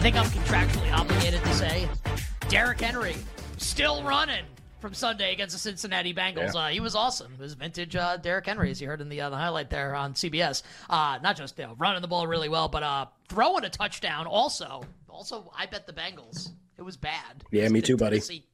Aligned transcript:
I 0.00 0.02
think 0.02 0.16
I'm 0.16 0.24
contractually 0.28 0.90
obligated 0.96 1.42
to 1.44 1.52
say 1.52 1.86
Derrick 2.48 2.80
Henry 2.80 3.14
still 3.58 4.02
running 4.02 4.46
from 4.78 4.94
Sunday 4.94 5.30
against 5.34 5.52
the 5.52 5.58
Cincinnati 5.58 6.14
Bengals. 6.14 6.54
Yeah. 6.54 6.60
Uh, 6.60 6.68
he 6.68 6.80
was 6.80 6.94
awesome. 6.94 7.34
It 7.34 7.38
was 7.42 7.52
vintage 7.52 7.94
uh, 7.94 8.16
Derrick 8.16 8.46
Henry, 8.46 8.70
as 8.70 8.80
you 8.80 8.88
heard 8.88 9.02
in 9.02 9.10
the, 9.10 9.20
uh, 9.20 9.28
the 9.28 9.36
highlight 9.36 9.68
there 9.68 9.94
on 9.94 10.14
CBS. 10.14 10.62
Uh, 10.88 11.18
not 11.22 11.36
just 11.36 11.58
you 11.58 11.66
know, 11.66 11.74
running 11.76 12.00
the 12.00 12.08
ball 12.08 12.26
really 12.26 12.48
well, 12.48 12.66
but 12.66 12.82
uh, 12.82 13.04
throwing 13.28 13.64
a 13.64 13.68
touchdown 13.68 14.26
also. 14.26 14.82
Also, 15.10 15.52
I 15.54 15.66
bet 15.66 15.86
the 15.86 15.92
Bengals. 15.92 16.48
It 16.78 16.82
was 16.82 16.96
bad. 16.96 17.44
Yeah, 17.50 17.68
me 17.68 17.82
too, 17.82 17.98
buddy. 17.98 18.20
Tennessee- 18.20 18.46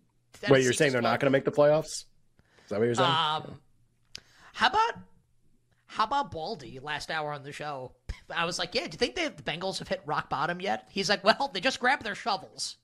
Wait, 0.50 0.64
you're 0.64 0.72
saying 0.72 0.90
they're 0.90 1.00
not 1.00 1.20
going 1.20 1.28
to 1.28 1.38
make 1.38 1.44
the 1.44 1.52
playoffs? 1.52 1.84
Is 1.84 2.04
that 2.70 2.80
what 2.80 2.86
you're 2.86 2.96
saying? 2.96 3.08
um, 3.08 3.60
how 4.52 4.66
about 4.66 4.94
how 5.96 6.04
about 6.04 6.30
Baldy 6.30 6.78
last 6.78 7.10
hour 7.10 7.32
on 7.32 7.42
the 7.42 7.52
show? 7.52 7.92
I 8.28 8.44
was 8.44 8.58
like, 8.58 8.74
yeah, 8.74 8.82
do 8.82 8.90
you 8.92 8.98
think 8.98 9.14
they, 9.14 9.28
the 9.28 9.42
Bengals 9.42 9.78
have 9.78 9.88
hit 9.88 10.02
rock 10.04 10.28
bottom 10.28 10.60
yet? 10.60 10.88
He's 10.90 11.08
like, 11.08 11.24
well, 11.24 11.50
they 11.54 11.60
just 11.60 11.80
grabbed 11.80 12.04
their 12.04 12.14
shovels, 12.14 12.76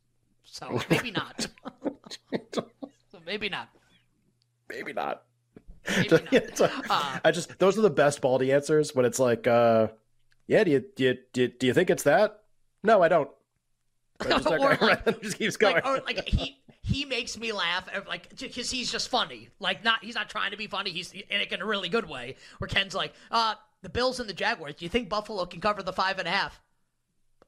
so 0.44 0.80
maybe 0.88 1.10
not. 1.10 1.46
so 2.54 2.64
maybe 3.26 3.50
not. 3.50 3.68
Maybe 4.70 4.94
not. 4.94 5.24
Maybe 5.94 6.08
not. 6.32 6.60
Like- 6.60 6.90
Uh, 6.90 7.18
I 7.22 7.30
just 7.32 7.58
those 7.58 7.76
are 7.78 7.82
the 7.82 7.90
best 7.90 8.22
baldy 8.22 8.50
answers 8.50 8.94
when 8.94 9.04
it's 9.04 9.18
like, 9.18 9.46
uh, 9.46 9.88
yeah, 10.46 10.64
do 10.64 10.70
you 10.70 10.84
do 10.96 11.04
you, 11.04 11.18
do 11.34 11.42
you, 11.42 11.48
do 11.48 11.66
you 11.66 11.74
think 11.74 11.90
it's 11.90 12.04
that? 12.04 12.44
No, 12.82 13.02
I 13.02 13.08
don't. 13.08 13.28
Just, 14.26 14.46
Or 14.50 14.78
like- 14.80 15.20
just 15.20 15.36
keeps 15.36 15.58
going. 15.58 15.74
like, 15.74 15.86
or 15.86 16.00
like 16.06 16.26
he 16.26 16.61
he 16.92 17.04
makes 17.04 17.38
me 17.38 17.52
laugh, 17.52 17.88
uh, 17.94 18.00
like 18.08 18.28
because 18.38 18.70
he's 18.70 18.90
just 18.92 19.08
funny. 19.08 19.48
Like 19.58 19.82
not 19.84 20.04
he's 20.04 20.14
not 20.14 20.28
trying 20.28 20.50
to 20.52 20.56
be 20.56 20.66
funny. 20.66 20.90
He's 20.90 21.12
in 21.12 21.22
it 21.40 21.52
in 21.52 21.60
a 21.62 21.66
really 21.66 21.88
good 21.88 22.08
way. 22.08 22.36
Where 22.58 22.68
Ken's 22.68 22.94
like, 22.94 23.12
uh, 23.30 23.54
the 23.82 23.88
Bills 23.88 24.20
and 24.20 24.28
the 24.28 24.34
Jaguars. 24.34 24.74
Do 24.76 24.84
you 24.84 24.88
think 24.88 25.08
Buffalo 25.08 25.44
can 25.46 25.60
cover 25.60 25.82
the 25.82 25.92
five 25.92 26.18
and 26.18 26.28
a 26.28 26.30
half? 26.30 26.60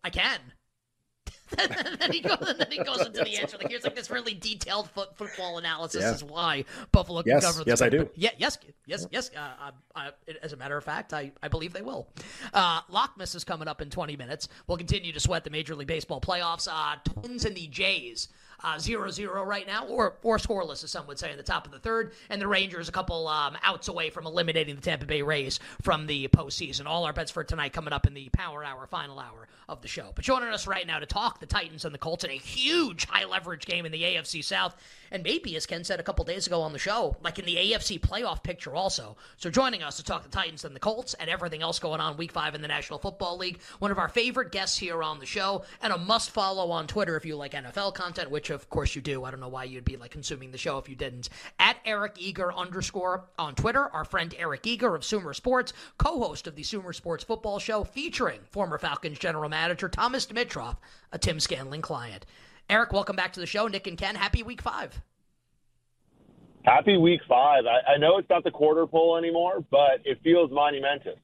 I 0.02 0.10
can. 0.10 0.40
and 1.58 1.98
then 2.00 2.10
he 2.10 2.20
goes, 2.20 2.38
and 2.40 2.58
then 2.58 2.70
he 2.70 2.78
goes 2.82 3.00
into 3.06 3.22
the 3.22 3.36
answer. 3.36 3.56
Like 3.58 3.68
here's 3.68 3.84
like 3.84 3.94
this 3.94 4.10
really 4.10 4.34
detailed 4.34 4.90
foot, 4.90 5.16
football 5.16 5.58
analysis 5.58 6.02
Yeah. 6.02 6.14
is 6.14 6.24
why 6.24 6.64
Buffalo 6.90 7.22
can 7.22 7.30
Yes, 7.32 7.44
cover. 7.44 7.64
the 7.64 7.70
yes, 7.70 7.82
I 7.82 7.88
do. 7.90 8.08
Yeah, 8.16 8.30
yes, 8.38 8.58
yes, 8.86 9.06
yes. 9.10 9.30
Uh, 9.36 9.40
uh, 9.60 9.70
uh, 9.94 10.10
as 10.42 10.52
a 10.52 10.56
matter 10.56 10.76
of 10.76 10.82
fact, 10.84 11.12
I, 11.12 11.32
I 11.42 11.48
believe 11.48 11.72
they 11.72 11.82
will. 11.82 12.08
Uh, 12.52 12.80
Lockmas 12.90 13.34
is 13.36 13.44
coming 13.44 13.68
up 13.68 13.80
in 13.82 13.90
20 13.90 14.16
minutes. 14.16 14.48
We'll 14.66 14.78
continue 14.78 15.12
to 15.12 15.20
sweat 15.20 15.44
the 15.44 15.50
Major 15.50 15.74
League 15.76 15.86
Baseball 15.86 16.20
playoffs. 16.20 16.66
Uh, 16.70 16.96
Twins 17.04 17.44
and 17.44 17.54
the 17.54 17.66
Jays. 17.68 18.28
Uh, 18.62 18.76
0-0 18.76 19.46
right 19.46 19.66
now, 19.66 19.86
or 19.86 20.14
or 20.22 20.38
scoreless, 20.38 20.84
as 20.84 20.90
some 20.90 21.06
would 21.06 21.18
say, 21.18 21.30
in 21.30 21.36
the 21.36 21.42
top 21.42 21.66
of 21.66 21.72
the 21.72 21.78
third, 21.78 22.12
and 22.30 22.40
the 22.40 22.46
Rangers 22.46 22.88
a 22.88 22.92
couple 22.92 23.28
um, 23.28 23.56
outs 23.62 23.88
away 23.88 24.10
from 24.10 24.26
eliminating 24.26 24.74
the 24.74 24.80
Tampa 24.80 25.06
Bay 25.06 25.22
Rays 25.22 25.60
from 25.82 26.06
the 26.06 26.28
postseason. 26.28 26.86
All 26.86 27.04
our 27.04 27.12
bets 27.12 27.30
for 27.30 27.44
tonight 27.44 27.72
coming 27.72 27.92
up 27.92 28.06
in 28.06 28.14
the 28.14 28.28
Power 28.30 28.64
Hour, 28.64 28.86
final 28.86 29.18
hour 29.18 29.48
of 29.68 29.80
the 29.80 29.88
show. 29.88 30.12
But 30.14 30.24
joining 30.24 30.50
us 30.50 30.66
right 30.66 30.86
now 30.86 30.98
to 30.98 31.06
talk 31.06 31.40
the 31.40 31.46
Titans 31.46 31.84
and 31.84 31.94
the 31.94 31.98
Colts 31.98 32.24
in 32.24 32.30
a 32.30 32.34
huge 32.34 33.06
high 33.06 33.24
leverage 33.24 33.64
game 33.66 33.86
in 33.86 33.92
the 33.92 34.02
AFC 34.02 34.44
South, 34.44 34.76
and 35.10 35.22
maybe, 35.22 35.56
as 35.56 35.66
Ken 35.66 35.84
said 35.84 36.00
a 36.00 36.02
couple 36.02 36.24
days 36.24 36.46
ago 36.46 36.60
on 36.60 36.72
the 36.72 36.78
show, 36.78 37.16
like 37.22 37.38
in 37.38 37.44
the 37.44 37.56
AFC 37.56 38.00
playoff 38.00 38.42
picture 38.42 38.74
also. 38.74 39.16
So 39.36 39.50
joining 39.50 39.82
us 39.82 39.96
to 39.96 40.04
talk 40.04 40.22
the 40.22 40.28
Titans 40.28 40.64
and 40.64 40.74
the 40.74 40.80
Colts 40.80 41.14
and 41.14 41.30
everything 41.30 41.62
else 41.62 41.78
going 41.78 42.00
on 42.00 42.16
Week 42.16 42.32
Five 42.32 42.54
in 42.54 42.62
the 42.62 42.68
National 42.68 42.98
Football 42.98 43.38
League, 43.38 43.60
one 43.78 43.90
of 43.90 43.98
our 43.98 44.08
favorite 44.08 44.52
guests 44.52 44.76
here 44.76 45.02
on 45.02 45.18
the 45.18 45.26
show, 45.26 45.64
and 45.82 45.92
a 45.92 45.98
must 45.98 46.30
follow 46.30 46.70
on 46.70 46.86
Twitter 46.86 47.16
if 47.16 47.24
you 47.24 47.36
like 47.36 47.52
NFL 47.52 47.94
content, 47.94 48.30
which 48.30 48.43
of 48.50 48.68
course 48.70 48.94
you 48.94 49.02
do. 49.02 49.24
I 49.24 49.30
don't 49.30 49.40
know 49.40 49.48
why 49.48 49.64
you'd 49.64 49.84
be 49.84 49.96
like 49.96 50.10
consuming 50.10 50.50
the 50.50 50.58
show 50.58 50.78
if 50.78 50.88
you 50.88 50.96
didn't. 50.96 51.28
At 51.58 51.76
Eric 51.84 52.14
Eager 52.18 52.52
underscore 52.52 53.24
on 53.38 53.54
Twitter, 53.54 53.88
our 53.92 54.04
friend 54.04 54.34
Eric 54.38 54.66
Eager 54.66 54.94
of 54.94 55.04
Sumer 55.04 55.34
Sports, 55.34 55.72
co-host 55.98 56.46
of 56.46 56.56
the 56.56 56.62
Sumer 56.62 56.92
Sports 56.92 57.24
Football 57.24 57.58
Show, 57.58 57.84
featuring 57.84 58.40
former 58.50 58.78
Falcons 58.78 59.18
general 59.18 59.48
manager 59.48 59.88
Thomas 59.88 60.26
Dimitroff, 60.26 60.76
a 61.12 61.18
Tim 61.18 61.40
Scanlon 61.40 61.82
client. 61.82 62.26
Eric, 62.68 62.92
welcome 62.92 63.16
back 63.16 63.32
to 63.34 63.40
the 63.40 63.46
show. 63.46 63.66
Nick 63.66 63.86
and 63.86 63.98
Ken, 63.98 64.14
happy 64.14 64.42
Week 64.42 64.62
Five. 64.62 65.00
Happy 66.64 66.96
week 66.96 67.20
five. 67.28 67.64
I, 67.66 67.92
I 67.92 67.96
know 67.98 68.16
it's 68.16 68.30
not 68.30 68.42
the 68.42 68.50
quarter 68.50 68.86
pole 68.86 69.18
anymore, 69.18 69.62
but 69.70 70.00
it 70.04 70.18
feels 70.24 70.50
monumentous. 70.50 71.18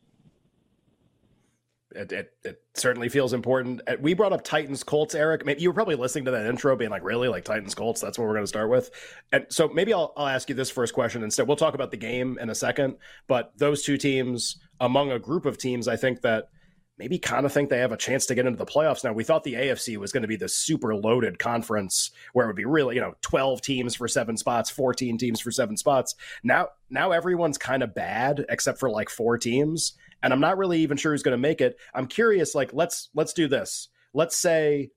It, 1.92 2.12
it, 2.12 2.32
it 2.44 2.62
certainly 2.74 3.08
feels 3.08 3.32
important. 3.32 3.80
Uh, 3.86 3.96
We 4.00 4.14
brought 4.14 4.32
up 4.32 4.44
Titans 4.44 4.84
Colts, 4.84 5.14
Eric. 5.14 5.44
Maybe 5.44 5.62
you 5.62 5.70
were 5.70 5.74
probably 5.74 5.96
listening 5.96 6.24
to 6.26 6.30
that 6.30 6.46
intro, 6.46 6.76
being 6.76 6.90
like, 6.90 7.02
"Really, 7.02 7.28
like 7.28 7.44
Titans 7.44 7.74
Colts? 7.74 8.00
That's 8.00 8.16
what 8.16 8.26
we're 8.26 8.34
going 8.34 8.44
to 8.44 8.48
start 8.48 8.70
with." 8.70 8.90
And 9.32 9.46
so 9.48 9.68
maybe 9.68 9.92
I'll, 9.92 10.12
I'll 10.16 10.28
ask 10.28 10.48
you 10.48 10.54
this 10.54 10.70
first 10.70 10.94
question 10.94 11.24
instead. 11.24 11.48
We'll 11.48 11.56
talk 11.56 11.74
about 11.74 11.90
the 11.90 11.96
game 11.96 12.38
in 12.40 12.48
a 12.48 12.54
second, 12.54 12.96
but 13.26 13.52
those 13.58 13.82
two 13.82 13.96
teams, 13.96 14.56
among 14.78 15.10
a 15.10 15.18
group 15.18 15.46
of 15.46 15.58
teams, 15.58 15.88
I 15.88 15.96
think 15.96 16.20
that 16.22 16.48
maybe 17.00 17.18
kind 17.18 17.46
of 17.46 17.52
think 17.52 17.70
they 17.70 17.78
have 17.78 17.92
a 17.92 17.96
chance 17.96 18.26
to 18.26 18.34
get 18.34 18.44
into 18.44 18.58
the 18.58 18.66
playoffs 18.66 19.02
now. 19.02 19.12
We 19.12 19.24
thought 19.24 19.42
the 19.42 19.54
AFC 19.54 19.96
was 19.96 20.12
going 20.12 20.20
to 20.20 20.28
be 20.28 20.36
the 20.36 20.50
super 20.50 20.94
loaded 20.94 21.38
conference 21.38 22.10
where 22.34 22.44
it 22.44 22.48
would 22.50 22.56
be 22.56 22.66
really, 22.66 22.94
you 22.94 23.00
know, 23.00 23.14
12 23.22 23.62
teams 23.62 23.94
for 23.94 24.06
seven 24.06 24.36
spots, 24.36 24.68
14 24.68 25.16
teams 25.16 25.40
for 25.40 25.50
seven 25.50 25.78
spots. 25.78 26.14
Now, 26.44 26.68
now 26.90 27.12
everyone's 27.12 27.56
kind 27.56 27.82
of 27.82 27.94
bad 27.94 28.44
except 28.50 28.78
for 28.78 28.90
like 28.90 29.08
four 29.08 29.38
teams, 29.38 29.94
and 30.22 30.32
I'm 30.32 30.40
not 30.40 30.58
really 30.58 30.80
even 30.80 30.96
sure 30.96 31.12
who's 31.12 31.22
going 31.22 31.36
to 31.36 31.38
make 31.38 31.60
it. 31.60 31.76
I'm 31.94 32.06
curious 32.06 32.54
like 32.54 32.72
let's 32.72 33.10
let's 33.14 33.32
do 33.32 33.48
this. 33.48 33.88
Let's 34.12 34.36
say, 34.36 34.90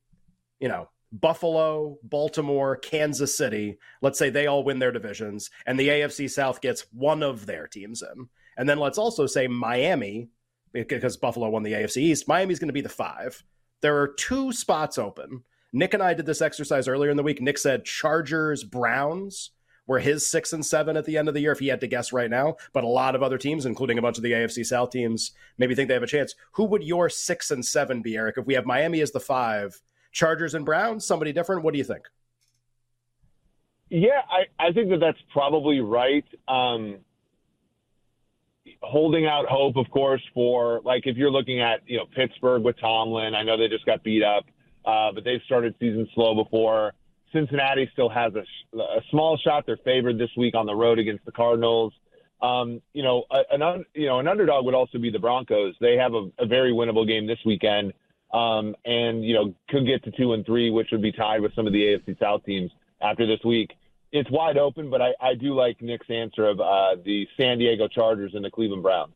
you 0.59 0.67
know, 0.67 0.89
Buffalo, 1.11 1.97
Baltimore, 2.03 2.75
Kansas 2.75 3.37
City, 3.37 3.77
let's 4.01 4.17
say 4.17 4.29
they 4.29 4.47
all 4.47 4.63
win 4.63 4.79
their 4.79 4.91
divisions 4.91 5.51
and 5.65 5.79
the 5.79 5.89
AFC 5.89 6.29
South 6.29 6.61
gets 6.61 6.85
one 6.91 7.21
of 7.21 7.45
their 7.45 7.67
teams 7.67 8.01
in. 8.01 8.29
And 8.57 8.67
then 8.67 8.79
let's 8.79 8.97
also 8.97 9.27
say 9.27 9.47
Miami 9.47 10.29
because 10.71 11.17
Buffalo 11.17 11.49
won 11.49 11.63
the 11.63 11.73
AFC 11.73 11.97
East. 11.97 12.27
Miami's 12.27 12.59
going 12.59 12.69
to 12.69 12.73
be 12.73 12.81
the 12.81 12.89
five. 12.89 13.43
There 13.81 13.99
are 13.99 14.07
two 14.07 14.51
spots 14.51 14.97
open. 14.97 15.43
Nick 15.71 15.93
and 15.93 16.01
I 16.03 16.13
did 16.13 16.25
this 16.25 16.41
exercise 16.41 16.87
earlier 16.87 17.11
in 17.11 17.17
the 17.17 17.23
week. 17.23 17.41
Nick 17.41 17.57
said 17.57 17.85
Chargers, 17.85 18.63
Browns 18.63 19.51
were 19.87 19.99
his 19.99 20.29
six 20.29 20.53
and 20.53 20.65
seven 20.65 20.95
at 20.95 21.05
the 21.05 21.17
end 21.17 21.27
of 21.27 21.33
the 21.33 21.41
year, 21.41 21.51
if 21.51 21.59
he 21.59 21.67
had 21.67 21.81
to 21.81 21.87
guess 21.87 22.13
right 22.13 22.29
now. 22.29 22.55
But 22.71 22.83
a 22.83 22.87
lot 22.87 23.15
of 23.15 23.23
other 23.23 23.37
teams, 23.37 23.65
including 23.65 23.97
a 23.97 24.01
bunch 24.01 24.17
of 24.17 24.23
the 24.23 24.31
AFC 24.31 24.65
South 24.65 24.91
teams, 24.91 25.31
maybe 25.57 25.75
think 25.75 25.87
they 25.87 25.93
have 25.93 26.03
a 26.03 26.07
chance. 26.07 26.35
Who 26.53 26.65
would 26.65 26.83
your 26.83 27.09
six 27.09 27.51
and 27.51 27.65
seven 27.65 28.01
be, 28.01 28.15
Eric? 28.15 28.37
If 28.37 28.45
we 28.45 28.53
have 28.53 28.65
Miami 28.65 29.01
as 29.01 29.11
the 29.11 29.19
five, 29.19 29.81
Chargers 30.11 30.53
and 30.53 30.65
Browns, 30.65 31.05
somebody 31.05 31.33
different? 31.33 31.63
What 31.63 31.73
do 31.73 31.77
you 31.77 31.83
think? 31.83 32.05
Yeah, 33.89 34.21
I, 34.29 34.67
I 34.67 34.71
think 34.71 34.89
that 34.89 34.99
that's 34.99 35.19
probably 35.31 35.79
right. 35.79 36.25
Um, 36.47 36.99
holding 38.81 39.25
out 39.25 39.45
hope, 39.47 39.75
of 39.75 39.89
course, 39.91 40.21
for 40.33 40.81
like 40.83 41.05
if 41.05 41.17
you're 41.17 41.31
looking 41.31 41.61
at 41.61 41.81
you 41.85 41.97
know 41.97 42.05
Pittsburgh 42.15 42.63
with 42.63 42.79
Tomlin. 42.79 43.35
I 43.35 43.43
know 43.43 43.57
they 43.57 43.67
just 43.67 43.85
got 43.85 44.03
beat 44.03 44.23
up, 44.23 44.45
uh, 44.85 45.11
but 45.13 45.23
they've 45.23 45.41
started 45.45 45.75
season 45.79 46.07
slow 46.15 46.43
before. 46.43 46.93
Cincinnati 47.33 47.89
still 47.91 48.09
has 48.09 48.33
a, 48.35 48.77
a 48.77 49.01
small 49.09 49.37
shot. 49.37 49.65
They're 49.65 49.77
favored 49.77 50.17
this 50.17 50.29
week 50.37 50.55
on 50.55 50.65
the 50.65 50.75
road 50.75 50.99
against 50.99 51.25
the 51.25 51.31
Cardinals. 51.31 51.93
Um, 52.41 52.81
you 52.93 53.03
know, 53.03 53.23
an 53.51 53.61
un, 53.61 53.85
you 53.93 54.05
know 54.05 54.19
an 54.19 54.27
underdog 54.27 54.65
would 54.65 54.75
also 54.75 54.97
be 54.97 55.09
the 55.09 55.19
Broncos. 55.19 55.75
They 55.79 55.95
have 55.95 56.13
a, 56.13 56.29
a 56.39 56.45
very 56.45 56.71
winnable 56.71 57.07
game 57.07 57.25
this 57.25 57.39
weekend, 57.45 57.93
um, 58.33 58.75
and 58.85 59.23
you 59.23 59.33
know 59.33 59.53
could 59.69 59.85
get 59.85 60.03
to 60.03 60.11
two 60.11 60.33
and 60.33 60.45
three, 60.45 60.69
which 60.69 60.89
would 60.91 61.01
be 61.01 61.11
tied 61.11 61.41
with 61.41 61.55
some 61.55 61.67
of 61.67 61.73
the 61.73 61.81
AFC 61.81 62.19
South 62.19 62.43
teams 62.45 62.71
after 63.01 63.25
this 63.25 63.39
week. 63.45 63.71
It's 64.11 64.29
wide 64.29 64.57
open, 64.57 64.89
but 64.89 65.01
I, 65.01 65.13
I 65.19 65.33
do 65.33 65.55
like 65.55 65.81
Nick's 65.81 66.09
answer 66.09 66.47
of 66.47 66.59
uh, 66.59 66.97
the 67.03 67.27
San 67.37 67.57
Diego 67.57 67.87
Chargers 67.87 68.33
and 68.35 68.45
the 68.45 68.51
Cleveland 68.51 68.83
Browns. 68.83 69.13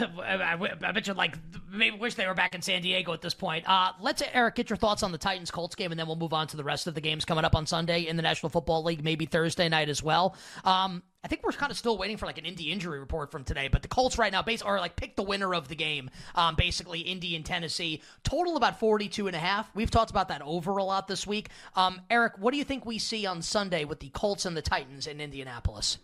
I, 0.00 0.56
I 0.82 0.92
bet 0.92 1.06
you 1.06 1.14
like 1.14 1.38
maybe 1.70 1.96
wish 1.96 2.14
they 2.14 2.26
were 2.26 2.34
back 2.34 2.54
in 2.54 2.62
San 2.62 2.82
Diego 2.82 3.12
at 3.12 3.20
this 3.20 3.34
point. 3.34 3.68
Uh, 3.68 3.92
let's 4.00 4.22
Eric 4.32 4.54
get 4.54 4.70
your 4.70 4.76
thoughts 4.76 5.02
on 5.02 5.12
the 5.12 5.18
Titans 5.18 5.50
Colts 5.50 5.74
game, 5.74 5.90
and 5.90 5.98
then 5.98 6.06
we'll 6.06 6.16
move 6.16 6.32
on 6.32 6.46
to 6.48 6.56
the 6.56 6.64
rest 6.64 6.86
of 6.86 6.94
the 6.94 7.00
games 7.00 7.24
coming 7.24 7.44
up 7.44 7.54
on 7.54 7.66
Sunday 7.66 8.06
in 8.06 8.16
the 8.16 8.22
National 8.22 8.50
Football 8.50 8.84
League, 8.84 9.02
maybe 9.04 9.26
Thursday 9.26 9.68
night 9.68 9.88
as 9.88 10.02
well. 10.02 10.36
Um, 10.64 11.02
I 11.24 11.28
think 11.28 11.42
we're 11.42 11.52
kind 11.52 11.72
of 11.72 11.78
still 11.78 11.96
waiting 11.96 12.18
for 12.18 12.26
like 12.26 12.36
an 12.36 12.44
Indy 12.44 12.70
injury 12.70 12.98
report 12.98 13.30
from 13.30 13.44
today, 13.44 13.68
but 13.68 13.80
the 13.80 13.88
Colts 13.88 14.18
right 14.18 14.30
now 14.30 14.42
base 14.42 14.60
are 14.60 14.78
like 14.78 14.94
pick 14.94 15.16
the 15.16 15.22
winner 15.22 15.54
of 15.54 15.68
the 15.68 15.74
game. 15.74 16.10
Um, 16.34 16.54
basically 16.54 17.00
Indy 17.00 17.34
and 17.34 17.46
Tennessee. 17.46 18.02
Total 18.24 18.56
about 18.58 18.78
42 18.78 19.26
and 19.26 19.34
a 19.34 19.38
half. 19.38 19.74
We've 19.74 19.90
talked 19.90 20.10
about 20.10 20.28
that 20.28 20.42
over 20.42 20.76
a 20.76 20.84
lot 20.84 21.08
this 21.08 21.26
week. 21.26 21.48
Um, 21.76 22.02
Eric, 22.10 22.34
what 22.38 22.50
do 22.50 22.58
you 22.58 22.64
think 22.64 22.84
we 22.84 22.98
see 22.98 23.24
on 23.24 23.40
Sunday 23.40 23.86
with 23.86 24.00
the 24.00 24.10
Colts 24.10 24.44
and 24.44 24.54
the 24.54 24.62
Titans 24.62 25.06
in 25.06 25.18
Indianapolis? 25.18 25.96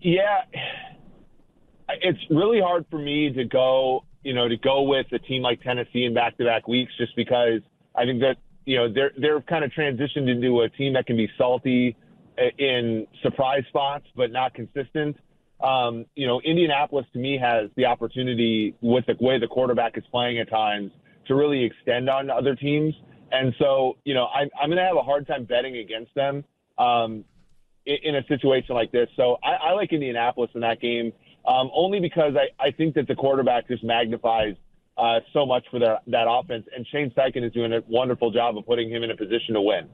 Yeah, 0.00 0.44
it's 2.02 2.18
really 2.30 2.60
hard 2.60 2.86
for 2.90 2.98
me 2.98 3.32
to 3.32 3.44
go, 3.44 4.04
you 4.22 4.34
know, 4.34 4.48
to 4.48 4.56
go 4.56 4.82
with 4.82 5.06
a 5.12 5.18
team 5.18 5.42
like 5.42 5.62
Tennessee 5.62 6.04
in 6.04 6.14
back-to-back 6.14 6.68
weeks, 6.68 6.92
just 6.98 7.14
because 7.16 7.60
I 7.94 8.04
think 8.04 8.20
that 8.20 8.36
you 8.64 8.76
know 8.76 8.92
they're 8.92 9.12
they're 9.16 9.40
kind 9.40 9.64
of 9.64 9.70
transitioned 9.70 10.28
into 10.28 10.60
a 10.60 10.68
team 10.68 10.94
that 10.94 11.06
can 11.06 11.16
be 11.16 11.28
salty 11.38 11.96
in 12.58 13.06
surprise 13.22 13.64
spots, 13.68 14.06
but 14.16 14.30
not 14.30 14.54
consistent. 14.54 15.16
Um, 15.62 16.06
you 16.14 16.26
know, 16.26 16.40
Indianapolis 16.40 17.06
to 17.12 17.18
me 17.18 17.38
has 17.38 17.70
the 17.76 17.84
opportunity 17.84 18.74
with 18.80 19.04
the 19.06 19.16
way 19.20 19.38
the 19.38 19.46
quarterback 19.46 19.98
is 19.98 20.04
playing 20.10 20.38
at 20.38 20.48
times 20.48 20.90
to 21.26 21.34
really 21.34 21.64
extend 21.64 22.08
on 22.08 22.30
other 22.30 22.54
teams. 22.54 22.94
And 23.30 23.54
so, 23.58 23.98
you 24.04 24.14
know, 24.14 24.24
I, 24.24 24.48
I'm 24.60 24.70
going 24.70 24.78
to 24.78 24.84
have 24.84 24.96
a 24.96 25.02
hard 25.02 25.26
time 25.26 25.44
betting 25.44 25.76
against 25.76 26.14
them 26.14 26.44
um, 26.78 27.24
in, 27.84 27.96
in, 28.02 28.16
a 28.16 28.26
situation 28.26 28.74
like 28.74 28.90
this. 28.90 29.08
So 29.16 29.36
I, 29.44 29.68
I 29.68 29.72
like 29.72 29.92
Indianapolis 29.92 30.50
in 30.54 30.62
that 30.62 30.80
game 30.80 31.12
um, 31.46 31.70
only 31.74 32.00
because 32.00 32.34
I, 32.36 32.62
I 32.62 32.70
think 32.70 32.94
that 32.94 33.08
the 33.08 33.14
quarterback 33.14 33.68
just 33.68 33.84
magnifies 33.84 34.54
uh, 34.96 35.20
so 35.32 35.46
much 35.46 35.64
for 35.70 35.78
their, 35.78 35.98
that 36.08 36.26
offense. 36.28 36.66
And 36.76 36.86
Shane 36.88 37.10
Steichen 37.10 37.44
is 37.44 37.52
doing 37.52 37.72
a 37.72 37.80
wonderful 37.88 38.30
job 38.30 38.58
of 38.58 38.66
putting 38.66 38.90
him 38.90 39.02
in 39.02 39.10
a 39.10 39.16
position 39.16 39.54
to 39.54 39.60
win. 39.60 39.88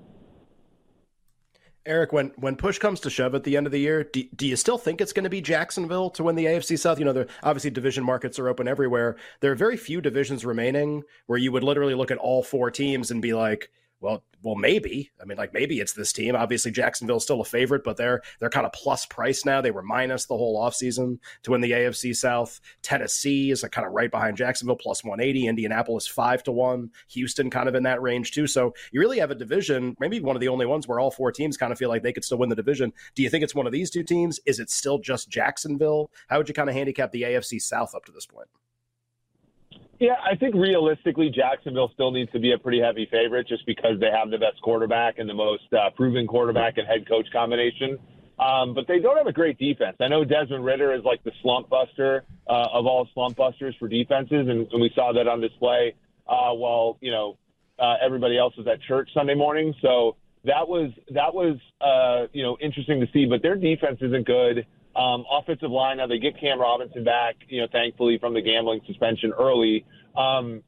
Eric, 1.86 2.12
when 2.12 2.32
when 2.36 2.56
push 2.56 2.78
comes 2.78 2.98
to 3.00 3.10
shove 3.10 3.36
at 3.36 3.44
the 3.44 3.56
end 3.56 3.66
of 3.66 3.72
the 3.72 3.78
year, 3.78 4.02
do, 4.02 4.24
do 4.34 4.46
you 4.46 4.56
still 4.56 4.76
think 4.76 5.00
it's 5.00 5.12
going 5.12 5.22
to 5.22 5.30
be 5.30 5.40
Jacksonville 5.40 6.10
to 6.10 6.24
win 6.24 6.34
the 6.34 6.46
AFC 6.46 6.76
South? 6.76 6.98
You 6.98 7.04
know, 7.04 7.26
obviously 7.44 7.70
division 7.70 8.02
markets 8.02 8.40
are 8.40 8.48
open 8.48 8.66
everywhere. 8.66 9.16
There 9.40 9.52
are 9.52 9.54
very 9.54 9.76
few 9.76 10.00
divisions 10.00 10.44
remaining 10.44 11.04
where 11.26 11.38
you 11.38 11.52
would 11.52 11.62
literally 11.62 11.94
look 11.94 12.10
at 12.10 12.18
all 12.18 12.42
four 12.42 12.72
teams 12.72 13.12
and 13.12 13.22
be 13.22 13.34
like, 13.34 13.70
well, 14.00 14.22
well, 14.42 14.54
maybe. 14.54 15.10
I 15.20 15.24
mean, 15.24 15.38
like 15.38 15.54
maybe 15.54 15.80
it's 15.80 15.94
this 15.94 16.12
team. 16.12 16.36
Obviously, 16.36 16.70
Jacksonville's 16.70 17.24
still 17.24 17.40
a 17.40 17.44
favorite, 17.44 17.82
but 17.82 17.96
they're 17.96 18.20
they're 18.38 18.50
kind 18.50 18.66
of 18.66 18.72
plus 18.72 19.06
price 19.06 19.44
now. 19.44 19.60
They 19.60 19.70
were 19.70 19.82
minus 19.82 20.26
the 20.26 20.36
whole 20.36 20.62
offseason 20.62 21.18
to 21.42 21.50
win 21.50 21.62
the 21.62 21.72
AFC 21.72 22.14
South. 22.14 22.60
Tennessee 22.82 23.50
is 23.50 23.64
kind 23.72 23.86
of 23.86 23.92
right 23.92 24.10
behind 24.10 24.36
Jacksonville, 24.36 24.76
plus 24.76 25.02
180. 25.02 25.48
Indianapolis 25.48 26.06
five 26.06 26.42
to 26.44 26.52
one. 26.52 26.90
Houston 27.08 27.50
kind 27.50 27.68
of 27.68 27.74
in 27.74 27.82
that 27.84 28.02
range 28.02 28.32
too. 28.32 28.46
So 28.46 28.74
you 28.92 29.00
really 29.00 29.18
have 29.18 29.30
a 29.30 29.34
division, 29.34 29.96
maybe 29.98 30.20
one 30.20 30.36
of 30.36 30.40
the 30.40 30.48
only 30.48 30.66
ones 30.66 30.86
where 30.86 31.00
all 31.00 31.10
four 31.10 31.32
teams 31.32 31.56
kind 31.56 31.72
of 31.72 31.78
feel 31.78 31.88
like 31.88 32.02
they 32.02 32.12
could 32.12 32.24
still 32.24 32.38
win 32.38 32.50
the 32.50 32.54
division. 32.56 32.92
Do 33.14 33.22
you 33.22 33.30
think 33.30 33.42
it's 33.42 33.54
one 33.54 33.66
of 33.66 33.72
these 33.72 33.90
two 33.90 34.04
teams? 34.04 34.38
Is 34.46 34.60
it 34.60 34.70
still 34.70 34.98
just 34.98 35.30
Jacksonville? 35.30 36.10
How 36.28 36.38
would 36.38 36.48
you 36.48 36.54
kind 36.54 36.68
of 36.68 36.74
handicap 36.74 37.10
the 37.12 37.22
AFC 37.22 37.60
South 37.60 37.94
up 37.94 38.04
to 38.04 38.12
this 38.12 38.26
point? 38.26 38.48
Yeah, 39.98 40.14
I 40.22 40.36
think 40.36 40.54
realistically, 40.54 41.30
Jacksonville 41.30 41.90
still 41.94 42.10
needs 42.10 42.30
to 42.32 42.38
be 42.38 42.52
a 42.52 42.58
pretty 42.58 42.80
heavy 42.80 43.08
favorite 43.10 43.48
just 43.48 43.64
because 43.64 43.98
they 43.98 44.10
have 44.10 44.30
the 44.30 44.38
best 44.38 44.60
quarterback 44.62 45.18
and 45.18 45.28
the 45.28 45.34
most 45.34 45.72
uh, 45.72 45.90
proven 45.96 46.26
quarterback 46.26 46.76
and 46.76 46.86
head 46.86 47.08
coach 47.08 47.26
combination. 47.32 47.98
Um, 48.38 48.74
but 48.74 48.86
they 48.86 48.98
don't 48.98 49.16
have 49.16 49.26
a 49.26 49.32
great 49.32 49.58
defense. 49.58 49.96
I 49.98 50.08
know 50.08 50.22
Desmond 50.22 50.64
Ridder 50.64 50.92
is 50.92 51.02
like 51.04 51.24
the 51.24 51.32
slump 51.42 51.70
buster 51.70 52.24
uh, 52.46 52.68
of 52.72 52.86
all 52.86 53.08
slump 53.14 53.36
busters 53.36 53.74
for 53.78 53.88
defenses, 53.88 54.46
and, 54.48 54.70
and 54.70 54.82
we 54.82 54.90
saw 54.94 55.12
that 55.14 55.26
on 55.26 55.40
display 55.40 55.94
uh, 56.28 56.52
while 56.52 56.98
you 57.00 57.10
know 57.10 57.38
uh, 57.78 57.94
everybody 58.04 58.36
else 58.36 58.54
was 58.58 58.66
at 58.66 58.82
church 58.82 59.08
Sunday 59.14 59.34
morning. 59.34 59.74
So 59.80 60.16
that 60.44 60.68
was 60.68 60.90
that 61.14 61.34
was 61.34 61.56
uh, 61.80 62.28
you 62.34 62.42
know 62.42 62.58
interesting 62.60 63.00
to 63.00 63.06
see. 63.12 63.24
But 63.24 63.40
their 63.42 63.56
defense 63.56 63.98
isn't 64.02 64.26
good. 64.26 64.66
Um, 64.96 65.24
offensive 65.30 65.70
line, 65.70 65.98
now 65.98 66.06
they 66.06 66.18
get 66.18 66.40
Cam 66.40 66.58
Robinson 66.58 67.04
back, 67.04 67.36
you 67.48 67.60
know, 67.60 67.68
thankfully 67.70 68.18
from 68.18 68.32
the 68.32 68.40
gambling 68.40 68.80
suspension 68.86 69.32
early. 69.38 69.84
Um, 70.16 70.62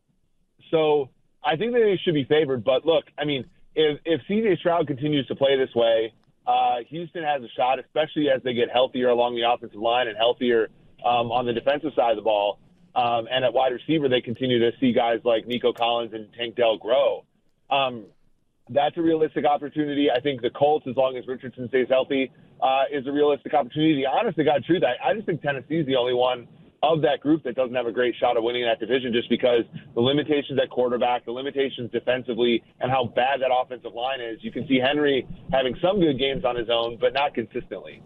so 0.70 1.08
I 1.42 1.56
think 1.56 1.72
they 1.72 1.98
should 2.04 2.14
be 2.14 2.24
favored. 2.24 2.62
But 2.62 2.84
look, 2.84 3.04
I 3.18 3.24
mean, 3.24 3.46
if, 3.74 3.98
if 4.04 4.20
CJ 4.28 4.58
Stroud 4.58 4.86
continues 4.86 5.26
to 5.28 5.34
play 5.34 5.56
this 5.56 5.74
way, 5.74 6.12
uh, 6.46 6.76
Houston 6.88 7.22
has 7.22 7.42
a 7.42 7.48
shot, 7.56 7.78
especially 7.78 8.28
as 8.28 8.42
they 8.42 8.52
get 8.52 8.70
healthier 8.70 9.08
along 9.08 9.34
the 9.36 9.50
offensive 9.50 9.80
line 9.80 10.08
and 10.08 10.16
healthier 10.16 10.68
um, 11.04 11.32
on 11.32 11.46
the 11.46 11.52
defensive 11.52 11.92
side 11.96 12.10
of 12.10 12.16
the 12.16 12.22
ball. 12.22 12.58
Um, 12.94 13.28
and 13.30 13.44
at 13.44 13.52
wide 13.52 13.72
receiver, 13.72 14.08
they 14.08 14.20
continue 14.20 14.58
to 14.58 14.76
see 14.78 14.92
guys 14.92 15.20
like 15.24 15.46
Nico 15.46 15.72
Collins 15.72 16.12
and 16.12 16.26
Tank 16.36 16.56
Dell 16.56 16.76
grow. 16.76 17.24
Um, 17.70 18.06
that's 18.70 18.96
a 18.96 19.02
realistic 19.02 19.44
opportunity. 19.44 20.10
I 20.10 20.20
think 20.20 20.42
the 20.42 20.50
Colts, 20.50 20.86
as 20.88 20.96
long 20.96 21.16
as 21.16 21.26
Richardson 21.26 21.68
stays 21.68 21.86
healthy, 21.88 22.30
uh, 22.60 22.84
is 22.92 23.06
a 23.06 23.12
realistic 23.12 23.54
opportunity. 23.54 24.04
Honest 24.06 24.36
to 24.36 24.44
God 24.44 24.64
truth, 24.64 24.82
I, 24.82 25.10
I 25.10 25.14
just 25.14 25.26
think 25.26 25.42
Tennessee's 25.42 25.86
the 25.86 25.96
only 25.96 26.14
one 26.14 26.48
of 26.82 27.02
that 27.02 27.20
group 27.20 27.42
that 27.42 27.56
doesn't 27.56 27.74
have 27.74 27.86
a 27.86 27.92
great 27.92 28.14
shot 28.20 28.36
of 28.36 28.44
winning 28.44 28.64
that 28.64 28.78
division 28.78 29.12
just 29.12 29.28
because 29.28 29.62
the 29.94 30.00
limitations 30.00 30.58
at 30.62 30.70
quarterback, 30.70 31.24
the 31.24 31.32
limitations 31.32 31.90
defensively, 31.90 32.62
and 32.80 32.90
how 32.90 33.04
bad 33.04 33.40
that 33.40 33.50
offensive 33.52 33.94
line 33.94 34.20
is. 34.20 34.38
You 34.42 34.52
can 34.52 34.66
see 34.68 34.78
Henry 34.78 35.26
having 35.50 35.74
some 35.82 35.98
good 35.98 36.18
games 36.18 36.44
on 36.44 36.56
his 36.56 36.68
own, 36.70 36.96
but 37.00 37.14
not 37.14 37.34
consistently. 37.34 38.02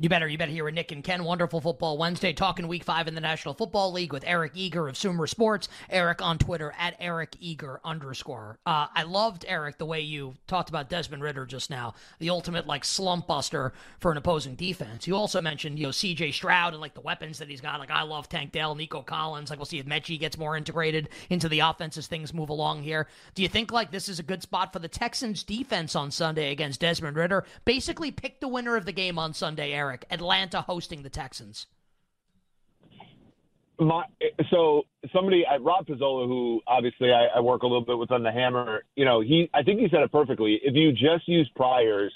You 0.00 0.08
better, 0.08 0.26
you 0.26 0.36
better 0.36 0.50
hear 0.50 0.66
a 0.66 0.72
Nick 0.72 0.90
and 0.90 1.04
Ken. 1.04 1.22
Wonderful 1.22 1.60
Football 1.60 1.98
Wednesday, 1.98 2.32
talking 2.32 2.66
Week 2.66 2.82
Five 2.82 3.06
in 3.06 3.14
the 3.14 3.20
National 3.20 3.54
Football 3.54 3.92
League 3.92 4.12
with 4.12 4.24
Eric 4.26 4.50
Eager 4.56 4.88
of 4.88 4.96
Sumer 4.96 5.28
Sports. 5.28 5.68
Eric 5.88 6.20
on 6.20 6.36
Twitter 6.36 6.74
at 6.76 6.96
Eric 6.98 7.36
Eager 7.38 7.80
underscore. 7.84 8.58
Uh, 8.66 8.88
I 8.92 9.04
loved 9.04 9.44
Eric 9.46 9.78
the 9.78 9.86
way 9.86 10.00
you 10.00 10.34
talked 10.48 10.68
about 10.68 10.90
Desmond 10.90 11.22
Ridder 11.22 11.46
just 11.46 11.70
now, 11.70 11.94
the 12.18 12.30
ultimate 12.30 12.66
like 12.66 12.84
slump 12.84 13.28
buster 13.28 13.72
for 14.00 14.10
an 14.10 14.18
opposing 14.18 14.56
defense. 14.56 15.06
You 15.06 15.14
also 15.14 15.40
mentioned 15.40 15.78
you 15.78 15.86
know 15.86 15.92
C.J. 15.92 16.32
Stroud 16.32 16.72
and 16.72 16.80
like 16.80 16.94
the 16.94 17.00
weapons 17.00 17.38
that 17.38 17.48
he's 17.48 17.60
got. 17.60 17.78
Like 17.78 17.92
I 17.92 18.02
love 18.02 18.28
Tank 18.28 18.50
Dell, 18.50 18.74
Nico 18.74 19.00
Collins. 19.00 19.48
Like 19.48 19.60
we'll 19.60 19.66
see 19.66 19.78
if 19.78 19.86
Metchie 19.86 20.18
gets 20.18 20.36
more 20.36 20.56
integrated 20.56 21.08
into 21.30 21.48
the 21.48 21.60
offense 21.60 21.96
as 21.96 22.08
things 22.08 22.34
move 22.34 22.48
along 22.48 22.82
here. 22.82 23.06
Do 23.36 23.42
you 23.42 23.48
think 23.48 23.70
like 23.70 23.92
this 23.92 24.08
is 24.08 24.18
a 24.18 24.24
good 24.24 24.42
spot 24.42 24.72
for 24.72 24.80
the 24.80 24.88
Texans 24.88 25.44
defense 25.44 25.94
on 25.94 26.10
Sunday 26.10 26.50
against 26.50 26.80
Desmond 26.80 27.16
Ridder? 27.16 27.44
Basically, 27.64 28.10
pick 28.10 28.40
the 28.40 28.48
winner 28.48 28.74
of 28.74 28.86
the 28.86 28.92
game 28.92 29.20
on 29.20 29.32
Sunday, 29.32 29.72
Eric. 29.72 29.83
Eric, 29.84 30.06
Atlanta 30.10 30.62
hosting 30.62 31.02
the 31.02 31.10
Texans? 31.10 31.66
My, 33.78 34.04
so 34.50 34.84
somebody, 35.12 35.44
Rob 35.60 35.86
Pizzola, 35.86 36.26
who 36.26 36.60
obviously 36.66 37.12
I, 37.12 37.26
I, 37.36 37.40
work 37.40 37.64
a 37.64 37.66
little 37.66 37.84
bit 37.84 37.98
with 37.98 38.10
on 38.12 38.22
the 38.22 38.30
Hammer, 38.32 38.84
you 38.94 39.04
know, 39.04 39.20
he 39.20 39.50
I 39.52 39.62
think 39.62 39.80
he 39.80 39.88
said 39.90 40.00
it 40.00 40.12
perfectly. 40.12 40.60
If 40.62 40.74
you 40.74 40.92
just 40.92 41.26
use 41.26 41.50
priors, 41.56 42.12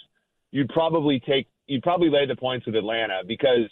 you'd 0.50 0.68
probably 0.68 1.20
take 1.20 1.48
you'd 1.66 1.82
probably 1.82 2.10
lay 2.10 2.26
the 2.26 2.36
points 2.36 2.64
with 2.64 2.76
Atlanta 2.76 3.22
because 3.26 3.68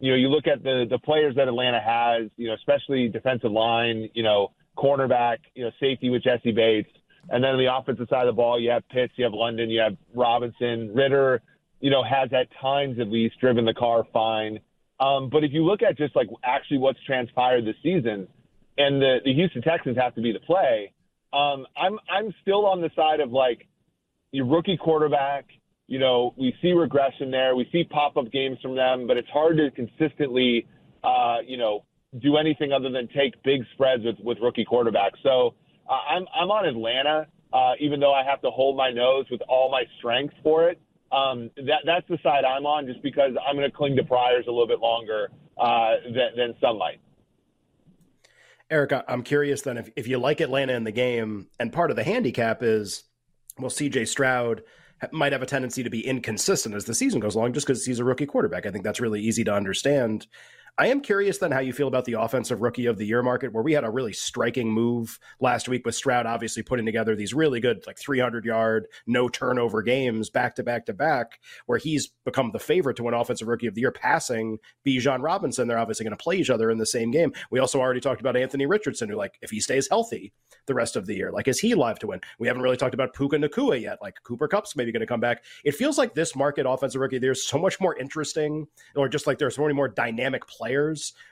you 0.00 0.10
know 0.10 0.16
you 0.16 0.28
look 0.28 0.46
at 0.46 0.62
the 0.62 0.86
the 0.88 0.98
players 0.98 1.36
that 1.36 1.46
Atlanta 1.46 1.78
has, 1.78 2.30
you 2.38 2.48
know, 2.48 2.54
especially 2.54 3.08
defensive 3.08 3.52
line, 3.52 4.08
you 4.14 4.22
know, 4.22 4.52
cornerback, 4.76 5.36
you 5.54 5.62
know, 5.62 5.70
safety 5.78 6.08
with 6.08 6.22
Jessie 6.22 6.52
Bates, 6.52 6.90
and 7.28 7.44
then 7.44 7.50
on 7.50 7.58
the 7.58 7.72
offensive 7.72 8.08
side 8.08 8.26
of 8.26 8.34
the 8.34 8.36
ball, 8.36 8.58
you 8.58 8.70
have 8.70 8.82
Pitts, 8.88 9.12
you 9.16 9.24
have 9.24 9.34
London, 9.34 9.68
you 9.68 9.80
have 9.80 9.94
Robinson, 10.14 10.94
Ridder 10.94 11.42
you 11.80 11.90
know, 11.90 12.02
has 12.02 12.30
at 12.32 12.48
times 12.60 12.98
at 13.00 13.08
least 13.08 13.38
driven 13.40 13.64
the 13.64 13.74
car 13.74 14.04
fine. 14.12 14.60
Um, 14.98 15.28
but 15.30 15.44
if 15.44 15.52
you 15.52 15.64
look 15.64 15.82
at 15.82 15.98
just 15.98 16.16
like 16.16 16.28
actually 16.42 16.78
what's 16.78 16.98
transpired 17.04 17.66
this 17.66 17.76
season, 17.82 18.28
and 18.78 19.00
the, 19.00 19.18
the 19.24 19.32
Houston 19.34 19.62
Texans 19.62 19.96
have 19.96 20.14
to 20.14 20.22
be 20.22 20.32
the 20.32 20.40
play, 20.40 20.92
um, 21.32 21.66
I'm 21.76 21.98
I'm 22.10 22.34
still 22.42 22.66
on 22.66 22.80
the 22.80 22.90
side 22.96 23.20
of 23.20 23.30
like 23.30 23.66
your 24.32 24.46
rookie 24.46 24.76
quarterback. 24.76 25.46
You 25.86 25.98
know, 25.98 26.34
we 26.36 26.54
see 26.62 26.72
regression 26.72 27.30
there. 27.30 27.54
We 27.54 27.68
see 27.70 27.84
pop 27.84 28.16
up 28.16 28.32
games 28.32 28.58
from 28.60 28.74
them, 28.74 29.06
but 29.06 29.16
it's 29.16 29.28
hard 29.28 29.56
to 29.58 29.70
consistently, 29.70 30.66
uh, 31.04 31.36
you 31.46 31.56
know, 31.56 31.84
do 32.20 32.36
anything 32.38 32.72
other 32.72 32.90
than 32.90 33.08
take 33.08 33.40
big 33.44 33.60
spreads 33.74 34.02
with, 34.02 34.16
with 34.20 34.38
rookie 34.42 34.64
quarterbacks. 34.64 35.22
So 35.22 35.54
uh, 35.88 35.92
I'm 35.92 36.26
I'm 36.34 36.50
on 36.50 36.66
Atlanta, 36.66 37.26
uh, 37.52 37.72
even 37.80 38.00
though 38.00 38.14
I 38.14 38.24
have 38.24 38.40
to 38.42 38.50
hold 38.50 38.76
my 38.76 38.90
nose 38.90 39.26
with 39.30 39.42
all 39.48 39.70
my 39.70 39.84
strength 39.98 40.34
for 40.42 40.70
it 40.70 40.80
um, 41.16 41.50
that 41.56 41.80
that's 41.84 42.06
the 42.08 42.18
side 42.22 42.44
I'm 42.44 42.66
on, 42.66 42.86
just 42.86 43.02
because 43.02 43.32
I'm 43.46 43.56
going 43.56 43.68
to 43.68 43.76
cling 43.76 43.96
to 43.96 44.04
priors 44.04 44.44
a 44.46 44.50
little 44.50 44.66
bit 44.66 44.80
longer 44.80 45.30
uh, 45.58 45.94
than, 46.04 46.36
than 46.36 46.54
some 46.60 46.78
might. 46.78 47.00
Eric, 48.70 48.92
I'm 49.08 49.22
curious 49.22 49.62
then 49.62 49.78
if, 49.78 49.90
if 49.96 50.08
you 50.08 50.18
like 50.18 50.40
Atlanta 50.40 50.74
in 50.74 50.84
the 50.84 50.92
game, 50.92 51.46
and 51.58 51.72
part 51.72 51.90
of 51.90 51.96
the 51.96 52.04
handicap 52.04 52.62
is, 52.62 53.04
well, 53.58 53.70
CJ 53.70 54.08
Stroud 54.08 54.62
might 55.12 55.32
have 55.32 55.42
a 55.42 55.46
tendency 55.46 55.82
to 55.82 55.90
be 55.90 56.06
inconsistent 56.06 56.74
as 56.74 56.84
the 56.84 56.94
season 56.94 57.20
goes 57.20 57.34
along 57.34 57.52
just 57.52 57.66
because 57.66 57.84
he's 57.84 58.00
a 58.00 58.04
rookie 58.04 58.26
quarterback. 58.26 58.66
I 58.66 58.70
think 58.70 58.84
that's 58.84 59.00
really 59.00 59.20
easy 59.20 59.44
to 59.44 59.54
understand. 59.54 60.26
I 60.78 60.88
am 60.88 61.00
curious 61.00 61.38
then 61.38 61.52
how 61.52 61.60
you 61.60 61.72
feel 61.72 61.88
about 61.88 62.04
the 62.04 62.20
offensive 62.20 62.60
rookie 62.60 62.84
of 62.84 62.98
the 62.98 63.06
year 63.06 63.22
market, 63.22 63.50
where 63.50 63.62
we 63.62 63.72
had 63.72 63.84
a 63.84 63.90
really 63.90 64.12
striking 64.12 64.70
move 64.70 65.18
last 65.40 65.70
week 65.70 65.86
with 65.86 65.94
Stroud 65.94 66.26
obviously 66.26 66.62
putting 66.62 66.84
together 66.84 67.16
these 67.16 67.32
really 67.32 67.60
good, 67.60 67.82
like 67.86 67.98
300 67.98 68.44
yard, 68.44 68.86
no 69.06 69.26
turnover 69.30 69.80
games 69.82 70.28
back 70.28 70.54
to 70.56 70.62
back 70.62 70.84
to 70.86 70.92
back, 70.92 71.40
where 71.64 71.78
he's 71.78 72.08
become 72.26 72.50
the 72.52 72.58
favorite 72.58 72.96
to 72.96 73.04
win 73.04 73.14
offensive 73.14 73.48
rookie 73.48 73.66
of 73.66 73.74
the 73.74 73.80
year, 73.80 73.90
passing 73.90 74.58
Bijan 74.86 75.22
Robinson. 75.22 75.66
They're 75.66 75.78
obviously 75.78 76.04
going 76.04 76.16
to 76.16 76.22
play 76.22 76.36
each 76.36 76.50
other 76.50 76.70
in 76.70 76.76
the 76.76 76.84
same 76.84 77.10
game. 77.10 77.32
We 77.50 77.58
also 77.58 77.80
already 77.80 78.00
talked 78.00 78.20
about 78.20 78.36
Anthony 78.36 78.66
Richardson, 78.66 79.08
who, 79.08 79.16
like, 79.16 79.38
if 79.40 79.48
he 79.48 79.60
stays 79.60 79.88
healthy 79.88 80.34
the 80.66 80.74
rest 80.74 80.94
of 80.94 81.06
the 81.06 81.14
year, 81.14 81.32
like, 81.32 81.48
is 81.48 81.58
he 81.58 81.74
live 81.74 81.98
to 82.00 82.08
win? 82.08 82.20
We 82.38 82.48
haven't 82.48 82.62
really 82.62 82.76
talked 82.76 82.92
about 82.92 83.14
Puka 83.14 83.38
Nacua 83.38 83.80
yet. 83.80 83.96
Like, 84.02 84.16
Cooper 84.24 84.46
Kupp's 84.46 84.76
maybe 84.76 84.92
going 84.92 85.00
to 85.00 85.06
come 85.06 85.20
back. 85.20 85.42
It 85.64 85.74
feels 85.74 85.96
like 85.96 86.12
this 86.12 86.36
market, 86.36 86.66
offensive 86.68 87.00
rookie, 87.00 87.16
there's 87.16 87.46
so 87.46 87.56
much 87.56 87.80
more 87.80 87.96
interesting, 87.96 88.66
or 88.94 89.08
just 89.08 89.26
like 89.26 89.38
there's 89.38 89.56
so 89.56 89.62
many 89.62 89.72
more 89.72 89.88
dynamic 89.88 90.46
players 90.46 90.65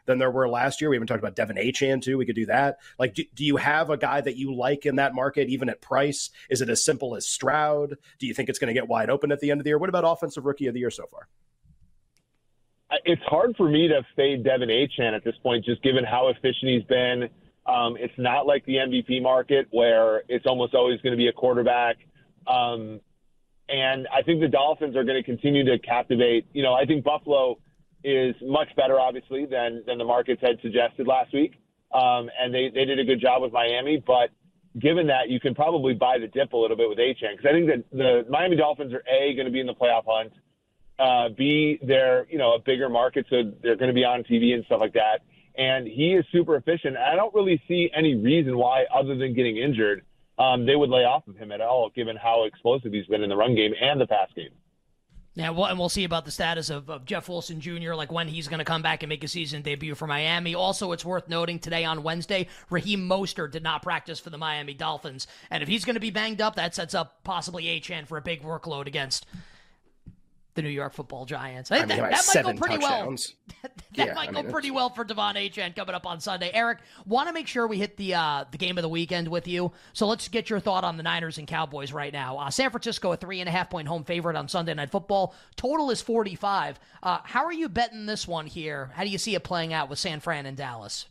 than 0.07 0.19
there 0.19 0.31
were 0.31 0.49
last 0.49 0.81
year. 0.81 0.91
We 0.91 0.97
haven't 0.97 1.09
talked 1.09 1.25
about 1.25 1.37
De'Von 1.37 1.59
Achane, 1.59 2.03
too. 2.03 2.19
We 2.19 2.27
could 2.27 2.35
do 2.35 2.47
that. 2.47 2.79
Like, 2.99 3.15
do, 3.15 3.25
do 3.35 3.45
you 3.45 3.57
have 3.57 3.91
a 3.91 3.97
guy 3.97 4.21
that 4.21 4.37
you 4.37 4.55
like 4.55 4.87
in 4.87 4.97
that 4.97 5.15
market, 5.15 5.49
even 5.49 5.69
at 5.69 5.81
price? 5.81 6.31
Is 6.51 6.61
it 6.61 6.69
as 6.69 6.85
simple 6.85 7.17
as 7.17 7.27
Stroud? 7.27 7.97
Do 8.19 8.27
you 8.27 8.35
think 8.35 8.49
it's 8.49 8.59
going 8.59 8.69
to 8.69 8.75
get 8.75 8.89
wide 8.89 9.11
open 9.11 9.33
at 9.33 9.41
the 9.41 9.51
end 9.51 9.61
of 9.61 9.65
the 9.65 9.71
year? 9.71 9.79
What 9.79 9.89
about 9.89 10.05
offensive 10.05 10.45
rookie 10.45 10.67
of 10.67 10.75
the 10.75 10.81
year 10.81 10.91
so 10.91 11.07
far? 11.11 11.29
It's 13.05 13.23
hard 13.23 13.57
for 13.57 13.69
me 13.69 13.89
to 13.89 14.03
fade 14.15 14.45
De'Von 14.45 14.71
Achane 14.71 15.15
at 15.15 15.25
this 15.25 15.37
point, 15.43 15.65
just 15.65 15.83
given 15.83 16.05
how 16.05 16.29
efficient 16.29 16.71
he's 16.71 16.85
been. 16.85 17.29
Um, 17.67 17.97
it's 17.99 18.15
not 18.19 18.47
like 18.47 18.65
the 18.67 18.77
MVP 18.77 19.23
market 19.23 19.69
where 19.71 20.23
it's 20.29 20.47
almost 20.47 20.75
always 20.75 21.01
going 21.01 21.13
to 21.13 21.17
be 21.17 21.29
a 21.29 21.33
quarterback. 21.33 21.97
Um, 22.47 23.01
and 23.69 24.07
I 24.15 24.23
think 24.23 24.41
the 24.41 24.49
Dolphins 24.49 24.97
are 24.97 25.05
going 25.05 25.17
to 25.17 25.23
continue 25.23 25.65
to 25.65 25.79
captivate. 25.79 26.47
You 26.53 26.63
know, 26.63 26.75
I 26.75 26.85
think 26.85 27.05
Buffalo 27.05 27.59
is 28.05 28.37
much 28.43 28.69
better, 28.77 29.01
obviously, 29.01 29.47
than 29.47 29.83
than 29.87 29.99
the 29.99 30.05
markets 30.05 30.41
had 30.43 30.61
suggested 30.63 31.07
last 31.07 31.33
week. 31.33 31.55
Um, 31.93 32.29
and 32.41 32.53
they, 32.53 32.71
they 32.75 32.85
did 32.85 32.99
a 32.99 33.05
good 33.05 33.21
job 33.21 33.43
with 33.43 33.53
Miami. 33.53 34.03
But 34.05 34.31
given 34.79 35.07
that, 35.07 35.29
you 35.29 35.41
can 35.41 35.55
probably 35.55 35.95
buy 35.95 36.19
the 36.19 36.27
dip 36.27 36.53
a 36.53 36.57
little 36.57 36.77
bit 36.77 36.89
with 36.89 36.99
Achane 36.99 37.37
because 37.37 37.47
I 37.49 37.53
think 37.53 37.67
that 37.69 37.85
the 37.97 38.31
Miami 38.31 38.57
Dolphins 38.57 38.93
are 38.93 39.05
a 39.09 39.35
going 39.35 39.47
to 39.47 39.53
be 39.53 39.61
in 39.61 39.67
the 39.67 39.75
playoff 39.75 40.05
hunt. 40.07 40.33
Uh, 40.99 41.29
B, 41.37 41.79
they're 41.83 42.27
you 42.31 42.39
know 42.39 42.55
a 42.55 42.59
bigger 42.59 42.89
market, 42.89 43.27
so 43.31 43.53
they're 43.63 43.77
going 43.77 43.89
to 43.89 43.95
be 43.95 44.05
on 44.05 44.23
TV 44.23 44.55
and 44.55 44.65
stuff 44.67 44.81
like 44.81 44.93
that. 44.95 45.21
And 45.57 45.87
he 45.87 46.15
is 46.15 46.25
super 46.33 46.57
efficient. 46.57 46.97
I 46.97 47.15
don't 47.15 47.33
really 47.33 47.63
see 47.69 47.89
any 47.97 48.17
reason 48.17 48.59
why, 48.59 48.85
other 48.93 49.17
than 49.17 49.35
getting 49.35 49.57
injured, 49.57 50.05
um, 50.37 50.67
they 50.67 50.75
would 50.75 50.91
lay 50.91 51.05
off 51.05 51.27
of 51.29 51.37
him 51.37 51.53
at 51.53 51.61
all, 51.61 51.91
given 51.95 52.17
how 52.17 52.45
explosive 52.45 52.93
he's 52.93 53.07
been 53.07 53.23
in 53.23 53.29
the 53.29 53.37
run 53.37 53.55
game 53.55 53.73
and 53.81 54.01
the 54.01 54.07
pass 54.07 54.29
game. 54.35 54.51
Yeah, 55.37 55.51
well, 55.51 55.67
and 55.67 55.77
we'll 55.81 55.89
see 55.89 56.05
about 56.05 56.25
the 56.25 56.31
status 56.31 56.71
of, 56.71 56.89
of 56.89 57.05
Jeff 57.05 57.29
Wilson 57.29 57.61
Jr., 57.61 57.95
like 57.95 58.13
when 58.13 58.29
he's 58.29 58.47
going 58.47 58.61
to 58.61 58.65
come 58.65 58.83
back 58.83 59.03
and 59.03 59.09
make 59.09 59.25
a 59.25 59.29
season 59.29 59.63
debut 59.63 59.97
for 59.97 60.07
Miami. 60.07 60.55
Also, 60.55 60.93
it's 60.93 61.05
worth 61.05 61.29
noting 61.29 61.59
today 61.59 61.85
on 61.85 62.05
Wednesday, 62.05 62.47
Raheem 62.71 63.09
Mostert 63.09 63.51
did 63.51 63.65
not 63.65 63.83
practice 63.83 64.21
for 64.21 64.31
the 64.31 64.39
Miami 64.39 64.75
Dolphins. 64.75 65.27
And 65.51 65.61
if 65.61 65.69
he's 65.69 65.85
going 65.85 65.95
to 65.95 66.01
be 66.01 66.13
banged 66.13 66.41
up, 66.41 66.55
that 66.55 66.77
sets 66.77 66.95
up 66.95 67.25
possibly 67.25 67.65
Achane 67.65 68.07
for 68.07 68.17
a 68.17 68.23
big 68.23 68.43
workload 68.43 68.87
against 68.87 69.27
the 70.55 70.63
New 70.63 70.69
York 70.69 70.93
Football 70.93 71.25
Giants. 71.25 71.71
I, 71.71 71.77
I 71.77 71.79
mean, 71.81 71.89
that, 71.89 72.11
that 72.11 72.45
might 72.45 72.45
go 72.45 72.59
pretty 72.59 72.79
touchdowns. 72.79 73.35
well. 73.35 73.57
that, 73.63 73.77
that 73.97 74.07
yeah, 74.07 74.15
might 74.15 74.29
I 74.29 74.33
mean, 74.33 74.45
go 74.45 74.51
pretty 74.51 74.71
well 74.71 74.89
for 74.89 75.05
De'Von 75.05 75.35
Achane 75.35 75.75
coming 75.75 75.95
up 75.95 76.07
on 76.07 76.21
Sunday. 76.21 76.51
Eric, 76.53 76.79
want 77.07 77.29
to 77.29 77.35
make 77.35 77.47
sure 77.47 77.67
we 77.67 77.79
hit 77.79 77.97
the 77.97 78.15
uh, 78.15 78.45
the 78.51 78.59
game 78.59 78.79
of 78.79 78.83
the 78.83 78.89
weekend 78.89 79.29
with 79.29 79.49
you. 79.49 79.73
So 79.93 80.07
let's 80.07 80.29
get 80.29 80.51
your 80.51 80.61
thought 80.61 80.85
on 80.85 80.97
the 80.97 81.03
Niners 81.03 81.39
and 81.39 81.47
Cowboys 81.47 81.93
right 81.93 82.13
now. 82.13 82.39
Uh, 82.39 82.51
San 82.51 82.71
Francisco, 82.71 83.13
a 83.13 83.17
three 83.17 83.41
and 83.41 83.49
a 83.49 83.53
half 83.53 83.71
point 83.71 83.89
home 83.89 84.05
favorite 84.05 84.37
on 84.37 84.49
Sunday 84.49 84.75
Night 84.75 84.91
Football. 84.91 85.35
Total 85.57 85.91
is 85.91 86.01
forty 86.01 86.37
five. 86.37 86.79
Uh, 87.03 87.19
how 87.25 87.45
are 87.45 87.53
you 87.53 87.69
betting 87.69 88.07
this 88.07 88.29
one 88.29 88.47
here? 88.47 88.91
How 88.95 89.05
do 89.05 89.11
you 89.11 89.19
see 89.19 89.35
it 89.35 89.43
playing 89.43 89.73
out 89.73 89.89
with 89.89 89.99
San 89.99 90.21
Fran 90.21 90.47
and 90.47 90.57
Dallas? 90.57 91.07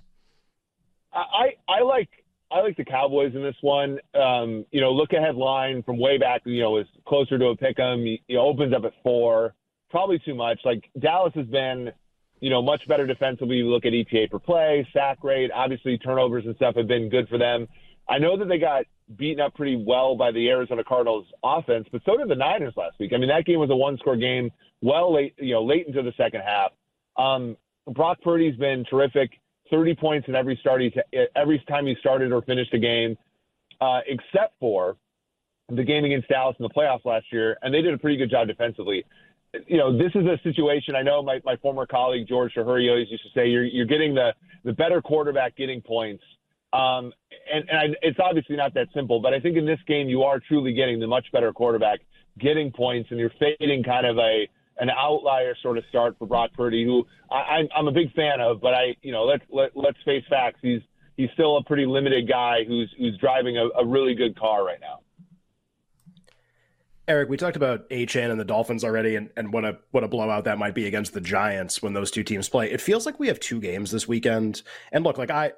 I 1.12 1.56
I 1.68 1.82
like 1.82 2.23
I 2.54 2.62
like 2.62 2.78
the 2.78 2.86
Cowboys 2.86 3.34
in 3.34 3.42
this 3.42 3.56
one. 3.62 4.00
Um, 4.14 4.66
you 4.72 4.80
know, 4.80 4.92
look 4.92 5.14
ahead 5.14 5.36
line 5.36 5.82
from 5.84 5.98
way 5.98 6.18
back, 6.20 6.42
you 6.46 6.62
know, 6.62 6.78
is 6.78 6.88
closer 7.08 7.40
to 7.40 7.48
a 7.48 7.58
pick 7.58 7.80
'em. 7.80 8.04
He 8.04 8.38
opens 8.38 8.74
up 8.74 8.84
at 8.86 8.94
four, 9.02 9.56
probably 9.90 10.20
too 10.20 10.36
much. 10.36 10.60
Like 10.64 10.90
Dallas 11.00 11.34
has 11.34 11.48
been, 11.48 11.92
you 12.42 12.52
know, 12.52 12.62
much 12.62 12.88
better 12.88 13.08
defensively. 13.08 13.58
You 13.58 13.70
look 13.70 13.86
at 13.86 13.94
EPA 13.94 14.30
per 14.30 14.38
play, 14.38 14.88
sack 14.94 15.24
rate, 15.24 15.50
obviously 15.52 15.98
turnovers 15.98 16.46
and 16.46 16.56
stuff 16.58 16.76
have 16.76 16.88
been 16.88 17.10
good 17.10 17.28
for 17.28 17.40
them. 17.40 17.68
I 18.08 18.20
know 18.20 18.38
that 18.38 18.48
they 18.48 18.60
got 18.60 18.86
beaten 19.16 19.42
up 19.42 19.56
pretty 19.56 19.76
well 19.76 20.16
by 20.16 20.32
the 20.32 20.50
Arizona 20.50 20.84
Cardinals 20.84 21.26
offense, 21.44 21.88
but 21.92 22.02
so 22.06 22.18
did 22.18 22.28
the 22.28 22.36
Niners 22.36 22.74
last 22.78 23.00
week. 23.00 23.14
I 23.14 23.18
mean, 23.18 23.30
that 23.30 23.46
game 23.46 23.60
was 23.60 23.70
a 23.70 23.76
one 23.76 23.98
score 23.98 24.16
game, 24.16 24.52
well 24.82 25.14
late, 25.14 25.34
you 25.40 25.54
know, 25.54 25.64
late 25.64 25.88
into 25.88 26.04
the 26.04 26.14
second 26.18 26.42
half. 26.42 26.72
Um, 27.18 27.58
Brock 27.88 28.20
Purdy's 28.22 28.56
been 28.58 28.86
terrific. 28.86 29.32
30 29.74 29.96
points 29.96 30.28
in 30.28 30.36
every 30.36 30.56
start 30.58 30.82
he 30.82 30.94
every 31.36 31.64
time 31.68 31.88
he 31.88 31.96
started 32.00 32.32
or 32.32 32.44
finished 32.44 32.74
a 32.76 32.78
game, 32.80 33.18
uh, 33.82 34.02
except 34.06 34.54
for 34.60 34.98
the 35.70 35.84
game 35.84 36.06
against 36.06 36.28
Dallas 36.28 36.56
in 36.60 36.64
the 36.64 36.70
playoffs 36.70 37.06
last 37.06 37.26
year, 37.32 37.58
and 37.64 37.74
they 37.74 37.82
did 37.82 37.94
a 37.94 37.98
pretty 37.98 38.18
good 38.18 38.30
job 38.30 38.48
defensively. 38.48 39.04
You 39.68 39.78
know, 39.78 39.98
this 39.98 40.12
is 40.14 40.26
a 40.26 40.40
situation. 40.44 40.96
I 40.96 41.02
know 41.02 41.24
my, 41.24 41.40
my 41.44 41.56
former 41.58 41.88
colleague 41.88 42.28
George 42.28 42.54
Chahrouri 42.54 42.90
always 42.90 43.10
used 43.10 43.24
to 43.24 43.30
say 43.34 43.48
you're 43.48 43.64
you're 43.64 43.88
getting 43.88 44.14
the 44.14 44.34
the 44.64 44.74
better 44.74 45.02
quarterback 45.02 45.56
getting 45.56 45.82
points. 45.82 46.24
Um, 46.72 47.12
and 47.52 47.68
and 47.70 47.78
I, 47.80 47.86
it's 48.04 48.20
obviously 48.20 48.56
not 48.56 48.76
that 48.76 48.90
simple, 48.94 49.22
but 49.22 49.34
I 49.34 49.40
think 49.40 49.58
in 49.58 49.66
this 49.66 49.80
game 49.88 50.08
you 50.08 50.22
are 50.22 50.40
truly 50.40 50.74
getting 50.74 51.00
the 51.00 51.08
much 51.08 51.26
better 51.32 51.52
quarterback 51.52 52.00
getting 52.40 52.72
points, 52.72 53.10
and 53.10 53.20
you're 53.20 53.34
fading 53.40 53.84
kind 53.84 54.06
of 54.06 54.18
a 54.20 54.48
an 54.84 54.90
outlier 54.90 55.56
sort 55.62 55.78
of 55.78 55.86
start 55.88 56.18
for 56.20 56.28
Brock 56.28 56.52
Purdy, 56.54 56.84
who 56.84 57.08
I, 57.32 57.62
I'm 57.76 57.88
a 57.88 57.92
big 57.92 58.14
fan 58.14 58.42
of. 58.42 58.60
But 58.60 58.74
I, 58.74 58.96
you 59.02 59.14
know, 59.14 59.24
let's 59.24 59.44
let, 59.50 59.72
let's 59.76 59.98
face 60.04 60.26
facts. 60.30 60.60
He's 60.62 60.82
he's 61.16 61.30
still 61.34 61.56
a 61.58 61.64
pretty 61.64 61.86
limited 61.86 62.28
guy 62.28 62.66
who's 62.68 62.94
who's 62.98 63.18
driving 63.18 63.58
a, 63.58 63.68
a 63.80 63.86
really 63.86 64.14
good 64.14 64.38
car 64.38 64.66
right 64.66 64.80
now. 64.82 65.00
Eric, 67.08 67.30
we 67.30 67.38
talked 67.38 67.56
about 67.56 67.90
Achane 67.90 68.30
and 68.30 68.40
the 68.40 68.46
Dolphins 68.46 68.84
already, 68.84 69.16
and, 69.16 69.30
and 69.38 69.54
what 69.54 69.64
a 69.64 69.78
what 69.92 70.04
a 70.04 70.08
blowout 70.10 70.44
that 70.44 70.58
might 70.58 70.76
be 70.76 70.86
against 70.86 71.14
the 71.14 71.22
Giants 71.22 71.82
when 71.82 71.94
those 71.94 72.12
two 72.12 72.24
teams 72.24 72.50
play. 72.50 72.70
It 72.70 72.82
feels 72.82 73.06
like 73.06 73.20
we 73.20 73.28
have 73.28 73.40
two 73.40 73.62
games 73.62 73.90
this 73.90 74.06
weekend. 74.06 74.64
And 74.92 75.06
look, 75.06 75.18
like 75.18 75.32
I, 75.32 75.54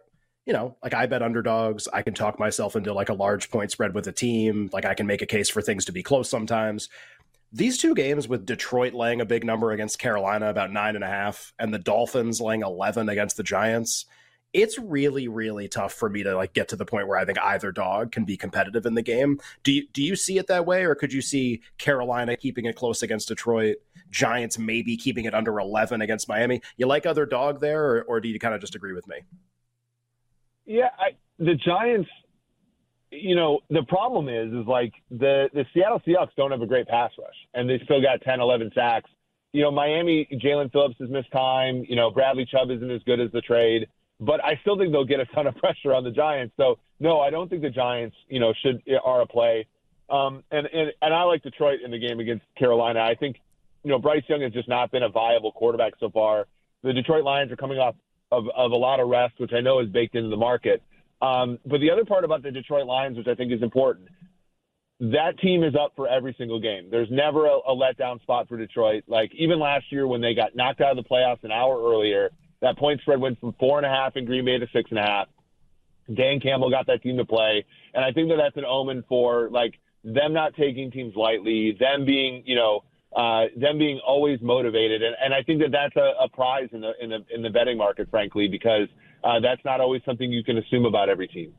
you 0.46 0.54
know, 0.54 0.76
like 0.84 0.94
I 0.94 1.08
bet 1.08 1.24
underdogs. 1.24 1.88
I 1.92 2.04
can 2.04 2.14
talk 2.14 2.38
myself 2.38 2.76
into 2.76 2.94
like 2.94 3.10
a 3.10 3.14
large 3.14 3.50
point 3.50 3.72
spread 3.72 3.96
with 3.96 4.06
a 4.06 4.12
team. 4.12 4.70
Like 4.72 4.86
I 4.86 4.94
can 4.94 5.08
make 5.08 5.24
a 5.24 5.26
case 5.26 5.50
for 5.50 5.64
things 5.64 5.86
to 5.86 5.92
be 5.92 6.04
close 6.04 6.30
sometimes 6.30 6.90
these 7.56 7.78
two 7.78 7.96
games 7.96 8.28
with 8.28 8.46
Detroit 8.46 8.94
laying 8.94 9.22
a 9.22 9.26
big 9.26 9.46
number 9.46 9.72
against 9.72 9.98
Carolina, 9.98 10.50
about 10.50 10.74
nine 10.74 10.96
and 10.96 11.06
a 11.06 11.08
half, 11.08 11.54
and 11.58 11.74
the 11.74 11.80
Dolphins 11.80 12.42
laying 12.42 12.64
11 12.64 13.08
against 13.08 13.38
the 13.38 13.44
Giants, 13.44 14.06
it's 14.52 14.78
really, 14.78 15.30
really 15.30 15.70
tough 15.70 15.94
for 15.94 16.10
me 16.10 16.24
to 16.24 16.36
like 16.36 16.54
get 16.54 16.68
to 16.70 16.76
the 16.76 16.86
point 16.86 17.08
where 17.08 17.18
I 17.18 17.24
think 17.24 17.40
either 17.40 17.72
dog 17.72 18.12
can 18.12 18.26
be 18.26 18.36
competitive 18.36 18.86
in 18.86 18.94
the 18.94 19.02
game. 19.02 19.40
Do 19.64 19.72
you, 19.72 19.88
do 19.94 20.04
you 20.04 20.18
see 20.18 20.38
it 20.38 20.48
that 20.48 20.66
way, 20.66 20.84
or 20.84 20.96
could 20.96 21.14
you 21.14 21.22
see 21.22 21.62
Carolina 21.78 22.36
keeping 22.36 22.66
it 22.66 22.76
close 22.76 23.02
against 23.02 23.30
Detroit, 23.30 23.78
Giants 24.12 24.60
maybe 24.60 24.98
keeping 24.98 25.24
it 25.24 25.34
under 25.34 25.58
11 25.58 26.02
against 26.02 26.28
Miami? 26.28 26.62
You 26.76 26.88
like 26.88 27.06
other 27.06 27.26
dog 27.26 27.62
there, 27.62 27.86
or, 27.86 28.04
or 28.04 28.20
do 28.20 28.28
you 28.28 28.38
kind 28.38 28.54
of 28.54 28.60
just 28.60 28.76
agree 28.76 28.94
with 28.94 29.08
me? 29.08 29.18
Yeah, 30.66 30.90
I, 31.00 31.12
the 31.40 31.56
Giants 31.56 32.10
you 33.16 33.36
know, 33.36 33.60
the 33.70 33.84
problem 33.84 34.30
is, 34.30 34.54
is 34.54 34.68
like 34.68 34.94
the, 35.10 35.50
the 35.54 35.66
Seattle 35.74 36.02
Seahawks 36.06 36.36
don't 36.38 36.52
have 36.52 36.62
a 36.62 36.68
great 36.68 36.88
pass 36.88 37.12
rush, 37.18 37.36
and 37.54 37.70
they 37.70 37.80
still 37.84 38.02
got 38.02 38.22
10, 38.22 38.40
11 38.40 38.72
sacks. 38.76 39.10
You 39.54 39.64
know, 39.64 39.72
Miami, 39.72 40.28
Jaelan 40.34 40.72
Phillips 40.72 40.96
has 41.00 41.10
missed 41.10 41.32
time. 41.32 41.86
You 41.88 41.96
know, 41.96 42.12
Bradley 42.12 42.46
Chubb 42.46 42.72
isn't 42.72 42.92
as 42.92 43.02
good 43.04 43.20
as 43.20 43.32
the 43.32 43.42
trade, 43.42 43.88
but 44.20 44.44
I 44.44 44.60
still 44.62 44.78
think 44.78 44.92
they'll 44.92 45.06
get 45.06 45.20
a 45.20 45.26
ton 45.28 45.48
of 45.48 45.56
pressure 45.58 45.94
on 45.94 46.04
the 46.04 46.12
Giants. 46.12 46.54
So, 46.58 46.80
no, 47.00 47.20
I 47.22 47.30
don't 47.30 47.50
think 47.50 47.62
the 47.62 47.70
Giants, 47.70 48.16
you 48.28 48.40
know, 48.40 48.54
should 48.62 48.82
are 49.04 49.22
a 49.22 49.26
play. 49.26 49.68
Um, 50.10 50.44
and, 50.52 50.68
and, 50.68 50.92
and 51.02 51.14
I 51.14 51.24
like 51.24 51.42
Detroit 51.42 51.80
in 51.84 51.92
the 51.92 52.00
game 52.00 52.20
against 52.20 52.46
Carolina. 52.58 53.00
I 53.00 53.16
think, 53.16 53.38
you 53.84 53.90
know, 53.90 54.00
Bryce 54.00 54.24
Young 54.28 54.42
has 54.42 54.54
just 54.54 54.70
not 54.70 54.92
been 54.92 55.04
a 55.04 55.10
viable 55.10 55.52
quarterback 55.52 55.94
so 56.00 56.10
far. 56.10 56.46
The 56.84 56.94
Detroit 56.94 57.24
Lions 57.24 57.52
are 57.52 57.56
coming 57.56 57.80
off 57.80 57.96
of, 58.32 58.46
of 58.56 58.72
a 58.72 58.76
lot 58.76 59.00
of 59.00 59.08
rest, 59.08 59.36
which 59.38 59.54
I 59.54 59.62
know 59.62 59.80
is 59.80 59.90
baked 59.90 60.16
into 60.16 60.30
the 60.30 60.38
market. 60.38 60.84
Um, 61.22 61.60
but 61.66 61.80
the 61.80 61.92
other 61.92 62.06
part 62.06 62.24
about 62.24 62.44
the 62.44 62.52
Detroit 62.52 62.86
Lions, 62.86 63.18
which 63.18 63.28
I 63.28 63.36
think 63.36 63.52
is 63.52 63.62
important, 63.62 64.10
that 65.00 65.38
team 65.42 65.64
is 65.64 65.76
up 65.76 65.94
for 65.96 66.08
every 66.08 66.36
single 66.38 66.60
game. 66.60 66.88
There's 66.90 67.10
never 67.12 67.48
a, 67.48 67.58
a 67.58 67.76
letdown 67.76 68.22
spot 68.22 68.48
for 68.48 68.58
Detroit. 68.58 69.04
Like 69.08 69.32
even 69.36 69.60
last 69.60 69.86
year 69.92 70.08
when 70.08 70.22
they 70.22 70.34
got 70.34 70.56
knocked 70.56 70.82
out 70.82 70.98
of 70.98 71.04
the 71.04 71.10
playoffs 71.10 71.44
an 71.44 71.52
hour 71.52 71.92
earlier, 71.92 72.30
that 72.62 72.78
point 72.78 73.02
spread 73.02 73.20
went 73.20 73.40
from 73.40 73.54
four 73.60 73.78
and 73.78 73.86
a 73.86 73.90
half 73.90 74.16
in 74.16 74.26
Green 74.26 74.46
Bay 74.46 74.58
to 74.58 74.68
six 74.72 74.90
and 74.90 75.00
a 75.00 75.04
half. 75.04 75.28
Dan 76.14 76.40
Campbell 76.40 76.70
got 76.70 76.88
that 76.88 77.02
team 77.02 77.18
to 77.18 77.26
play, 77.26 77.66
and 77.94 78.06
I 78.06 78.12
think 78.12 78.30
that 78.30 78.38
that's 78.38 78.56
an 78.58 78.66
omen 78.66 79.04
for 79.10 79.50
like 79.50 79.74
them 80.04 80.34
not 80.34 80.56
taking 80.56 80.92
teams 80.92 81.16
lightly, 81.16 81.76
them 81.80 82.06
being 82.06 82.44
you 82.46 82.56
know 82.56 82.84
uh, 83.16 83.46
them 83.56 83.78
being 83.78 84.00
always 84.06 84.40
motivated, 84.42 85.02
and, 85.02 85.16
and 85.24 85.34
I 85.34 85.42
think 85.42 85.62
that 85.62 85.72
that's 85.72 85.96
a, 85.96 86.24
a 86.24 86.30
prize 86.30 86.70
in 86.74 86.82
the 86.82 86.92
in 87.02 87.10
the 87.10 87.26
in 87.34 87.42
the 87.42 87.50
betting 87.50 87.78
market, 87.78 88.10
frankly, 88.10 88.48
because 88.48 88.88
uh, 89.24 89.40
that's 89.40 89.64
not 89.64 89.80
always 89.80 90.02
something 90.06 90.32
you 90.32 90.44
can 90.44 90.58
assume 90.58 90.86
about 90.86 91.10
every 91.10 91.28
team. 91.28 91.54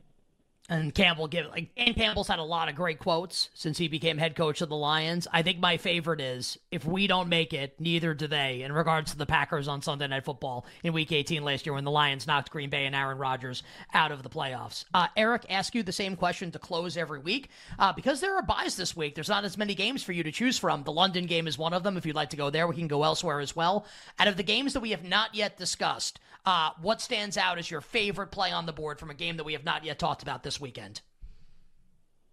And 0.69 0.93
Campbell 0.93 1.27
give 1.27 1.45
like 1.47 1.73
Dan 1.75 1.93
Campbell's 1.93 2.27
had 2.27 2.39
a 2.39 2.43
lot 2.43 2.67
of 2.67 2.75
great 2.75 2.99
quotes 2.99 3.49
since 3.53 3.77
he 3.77 3.87
became 3.87 4.17
head 4.17 4.35
coach 4.35 4.59
of 4.59 4.67
the 4.67 4.75
Lions. 4.75 5.25
I 5.31 5.41
think 5.41 5.59
my 5.59 5.77
favorite 5.77 6.19
is 6.19 6.57
if 6.71 6.83
we 6.83 7.07
don't 7.07 7.29
make 7.29 7.53
it, 7.53 7.79
neither 7.79 8.13
do 8.13 8.27
they. 8.27 8.63
In 8.63 8.73
regards 8.73 9.11
to 9.11 9.17
the 9.17 9.25
Packers 9.25 9.69
on 9.69 9.81
Sunday 9.81 10.07
Night 10.07 10.25
Football 10.25 10.65
in 10.83 10.91
Week 10.91 11.13
18 11.13 11.41
last 11.45 11.65
year 11.65 11.73
when 11.73 11.85
the 11.85 11.91
Lions 11.91 12.27
knocked 12.27 12.51
Green 12.51 12.69
Bay 12.69 12.85
and 12.85 12.93
Aaron 12.93 13.17
Rodgers 13.17 13.63
out 13.93 14.11
of 14.11 14.23
the 14.23 14.29
playoffs. 14.29 14.83
Uh, 14.93 15.07
Eric, 15.15 15.45
ask 15.49 15.73
you 15.73 15.83
the 15.83 15.93
same 15.93 16.17
question 16.17 16.51
to 16.51 16.59
close 16.59 16.97
every 16.97 17.19
week 17.19 17.49
uh, 17.79 17.93
because 17.93 18.19
there 18.19 18.35
are 18.35 18.41
buys 18.41 18.75
this 18.75 18.93
week. 18.93 19.15
There's 19.15 19.29
not 19.29 19.45
as 19.45 19.57
many 19.57 19.73
games 19.73 20.03
for 20.03 20.11
you 20.11 20.23
to 20.23 20.33
choose 20.33 20.57
from. 20.57 20.83
The 20.83 20.91
London 20.91 21.27
game 21.27 21.47
is 21.47 21.57
one 21.57 21.71
of 21.71 21.83
them. 21.83 21.95
If 21.95 22.05
you'd 22.05 22.17
like 22.17 22.31
to 22.31 22.37
go 22.37 22.49
there, 22.49 22.67
we 22.67 22.75
can 22.75 22.89
go 22.89 23.03
elsewhere 23.03 23.39
as 23.39 23.55
well. 23.55 23.85
Out 24.19 24.27
of 24.27 24.35
the 24.35 24.43
games 24.43 24.73
that 24.73 24.81
we 24.81 24.91
have 24.91 25.05
not 25.05 25.33
yet 25.33 25.57
discussed, 25.57 26.19
uh, 26.47 26.71
what 26.81 27.01
stands 27.01 27.35
out 27.35 27.57
as 27.57 27.69
your 27.69 27.81
favorite 27.81 28.31
play 28.31 28.53
on 28.53 28.65
the 28.65 28.71
board 28.71 28.97
from 28.99 29.09
a 29.09 29.13
game 29.13 29.35
that 29.35 29.43
we 29.43 29.51
have 29.51 29.65
not 29.65 29.83
yet 29.83 29.99
talked 29.99 30.23
about 30.23 30.43
this 30.43 30.56
weekend? 30.59 31.01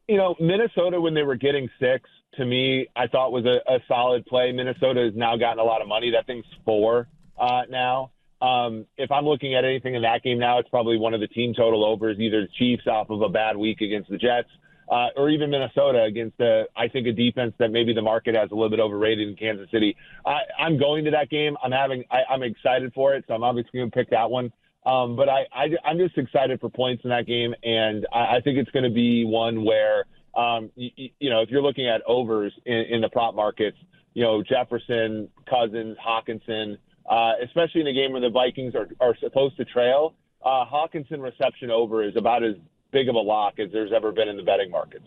You 0.09 0.19
know, 0.19 0.35
Minnesota, 0.39 1.01
when 1.01 1.15
they 1.15 1.23
were 1.23 1.37
getting 1.37 1.71
six, 1.81 2.09
to 2.37 2.45
me, 2.45 2.89
I 2.95 3.07
thought 3.07 3.33
was 3.33 3.47
a, 3.47 3.61
a 3.73 3.79
solid 3.89 4.27
play. 4.27 4.53
Minnesota 4.53 5.05
has 5.05 5.15
now 5.15 5.37
gotten 5.37 5.59
a 5.59 5.65
lot 5.65 5.81
of 5.81 5.89
money. 5.89 6.11
That 6.11 6.27
thing's 6.27 6.45
four 6.65 7.09
uh, 7.39 7.63
now. 7.71 8.11
Um, 8.43 8.87
if 8.99 9.11
I'm 9.11 9.25
looking 9.25 9.55
at 9.55 9.65
anything 9.65 9.95
in 9.95 10.03
that 10.03 10.23
game 10.23 10.39
now, 10.39 10.59
it's 10.59 10.69
probably 10.69 10.99
one 10.99 11.15
of 11.15 11.21
the 11.21 11.29
team 11.29 11.55
total 11.55 11.85
overs, 11.85 12.19
either 12.19 12.43
the 12.43 12.49
Chiefs 12.59 12.87
off 12.87 13.09
of 13.09 13.23
a 13.23 13.29
bad 13.29 13.57
week 13.57 13.81
against 13.81 14.11
the 14.11 14.19
Jets, 14.19 14.49
uh, 14.91 15.09
or 15.17 15.31
even 15.31 15.51
Minnesota 15.51 16.03
against 16.03 16.39
a, 16.41 16.65
I 16.77 16.89
think 16.89 17.07
a 17.07 17.13
defense 17.13 17.55
that 17.59 17.71
maybe 17.71 17.95
the 17.95 18.03
market 18.03 18.35
has 18.35 18.51
a 18.51 18.55
little 18.55 18.69
bit 18.69 18.81
overrated 18.81 19.29
in 19.29 19.37
Kansas 19.37 19.71
City. 19.71 19.97
I, 20.27 20.41
I'm 20.59 20.79
going 20.79 21.07
to 21.07 21.13
that 21.13 21.31
game. 21.31 21.57
I'm 21.63 21.73
having, 21.73 22.05
I, 22.11 22.25
I'm 22.31 22.43
excited 22.43 22.93
for 22.93 23.15
it, 23.15 23.25
so 23.27 23.35
I'm 23.35 23.45
obviously 23.45 23.79
going 23.79 23.91
to 23.91 23.97
pick 23.97 24.11
that 24.11 24.31
one. 24.31 24.53
Um, 24.87 25.17
but 25.17 25.29
I, 25.29 25.47
I, 25.53 25.69
I'm 25.85 25.99
just 25.99 26.19
excited 26.19 26.61
for 26.61 26.69
points 26.69 27.05
in 27.05 27.11
that 27.11 27.27
game, 27.27 27.55
and 27.63 28.07
I, 28.13 28.37
I 28.37 28.41
think 28.43 28.59
it's 28.59 28.71
going 28.71 28.85
to 28.85 28.95
be 28.95 29.25
one 29.25 29.65
where, 29.65 30.05
um, 30.37 30.71
you, 30.77 31.11
you 31.19 31.31
know, 31.31 31.41
if 31.41 31.49
you're 31.49 31.63
looking 31.63 31.89
at 31.89 32.03
overs 32.07 32.53
in, 32.67 32.85
in 32.91 33.01
the 33.01 33.09
prop 33.09 33.35
markets, 33.35 33.79
you 34.13 34.23
know, 34.23 34.43
Jefferson, 34.43 35.29
Cousins, 35.49 35.97
Hockenson, 36.05 36.77
uh, 37.09 37.33
especially 37.43 37.81
in 37.81 37.87
a 37.87 37.93
game 37.93 38.13
where 38.13 38.21
the 38.21 38.31
Vikings 38.31 38.75
are, 38.75 38.89
are 39.01 39.17
supposed 39.21 39.57
to 39.57 39.65
trail, 39.65 40.15
uh, 40.45 40.65
Hockenson 40.67 41.23
reception 41.23 41.71
over 41.71 42.03
is 42.03 42.17
about 42.17 42.45
as 42.45 42.57
big 42.93 43.09
of 43.09 43.15
a 43.15 43.19
lock 43.19 43.59
as 43.59 43.73
there's 43.73 43.93
ever 43.93 44.13
been 44.13 44.29
in 44.29 44.37
the 44.37 44.43
betting 44.43 44.71
markets. 44.71 45.07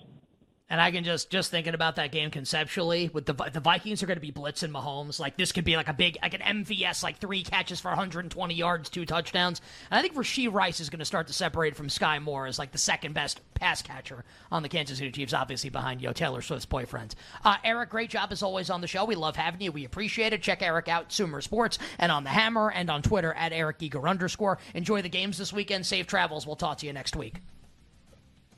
And 0.70 0.82
I 0.82 0.92
can 0.92 1.06
just 1.06 1.30
just 1.30 1.50
thinking 1.50 1.74
about 1.74 1.96
that 1.96 2.12
game 2.12 2.30
conceptually, 2.30 3.10
with 3.14 3.26
the 3.26 3.34
the 3.34 3.62
Vikings 3.62 4.04
are 4.04 4.06
going 4.06 4.18
to 4.18 4.22
be 4.22 4.34
blitzing 4.34 4.72
Mahomes. 4.72 5.18
Like 5.18 5.38
this 5.38 5.54
could 5.54 5.64
be 5.64 5.78
like 5.78 5.88
a 5.88 5.94
big 5.94 6.18
like 6.22 6.34
an 6.34 6.64
MVS, 6.66 7.04
like 7.04 7.20
three 7.20 7.42
catches 7.42 7.80
for 7.80 7.88
120 7.88 8.54
yards, 8.54 8.90
two 8.90 9.06
touchdowns. 9.06 9.62
And 9.90 9.98
I 9.98 10.02
think 10.02 10.16
Rashee 10.16 10.52
Rice 10.52 10.82
is 10.82 10.90
going 10.90 11.00
to 11.00 11.06
start 11.06 11.28
to 11.28 11.34
separate 11.34 11.78
from 11.78 11.88
Skyy 11.88 12.22
Moore 12.22 12.48
as 12.48 12.60
like 12.60 12.74
the 12.74 12.78
second 12.78 13.14
best 13.14 13.40
pass 13.54 13.82
catcher 13.82 14.26
on 14.52 14.62
the 14.62 14.68
Kansas 14.68 14.98
City 14.98 15.12
Chiefs, 15.12 15.34
obviously 15.34 15.70
behind 15.70 16.02
Yo 16.02 16.12
Taylor 16.12 16.42
Swift's 16.42 16.66
boyfriend. 16.66 17.16
Uh, 17.46 17.56
Eric, 17.64 17.90
great 17.90 18.10
job 18.10 18.34
as 18.34 18.44
always 18.44 18.70
on 18.70 18.82
the 18.82 18.88
show. 18.88 19.06
We 19.06 19.16
love 19.16 19.38
having 19.38 19.62
you. 19.62 19.72
We 19.72 19.86
appreciate 19.86 20.34
it. 20.34 20.42
Check 20.42 20.62
Eric 20.62 20.90
out 20.90 21.14
Sumer 21.14 21.40
Sports 21.40 21.80
and 21.98 22.12
on 22.12 22.26
the 22.26 22.30
Hammer 22.30 22.72
and 22.72 22.90
on 22.90 23.02
Twitter 23.02 23.34
at 23.34 23.54
Eric 23.54 23.78
Eager 23.80 24.06
underscore. 24.06 24.58
Enjoy 24.74 25.02
the 25.02 25.10
games 25.10 25.38
this 25.38 25.54
weekend. 25.54 25.86
Safe 25.86 26.08
travels. 26.08 26.46
We'll 26.46 26.58
talk 26.58 26.80
to 26.80 26.86
you 26.86 26.92
next 26.92 27.16
week. 27.16 27.36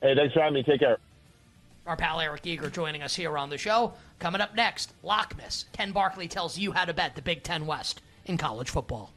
Hey, 0.02 0.16
thanks 0.16 0.34
for 0.34 0.40
having 0.40 0.56
me. 0.56 0.64
Take 0.64 0.80
care. 0.80 0.98
Our 1.86 1.96
pal 1.96 2.20
Eric 2.20 2.46
Eager 2.46 2.70
joining 2.70 3.02
us 3.02 3.16
here 3.16 3.38
on 3.38 3.50
the 3.50 3.58
show. 3.58 3.94
Coming 4.20 4.42
up 4.42 4.56
next, 4.56 4.94
Lockmas. 5.04 5.66
Ken 5.72 5.92
Barkley 5.92 6.28
tells 6.28 6.58
you 6.58 6.72
how 6.72 6.86
to 6.86 6.94
bet 6.94 7.16
the 7.16 7.22
Big 7.22 7.44
Ten 7.44 7.66
West 7.66 8.02
in 8.26 8.38
college 8.38 8.70
football. 8.70 9.12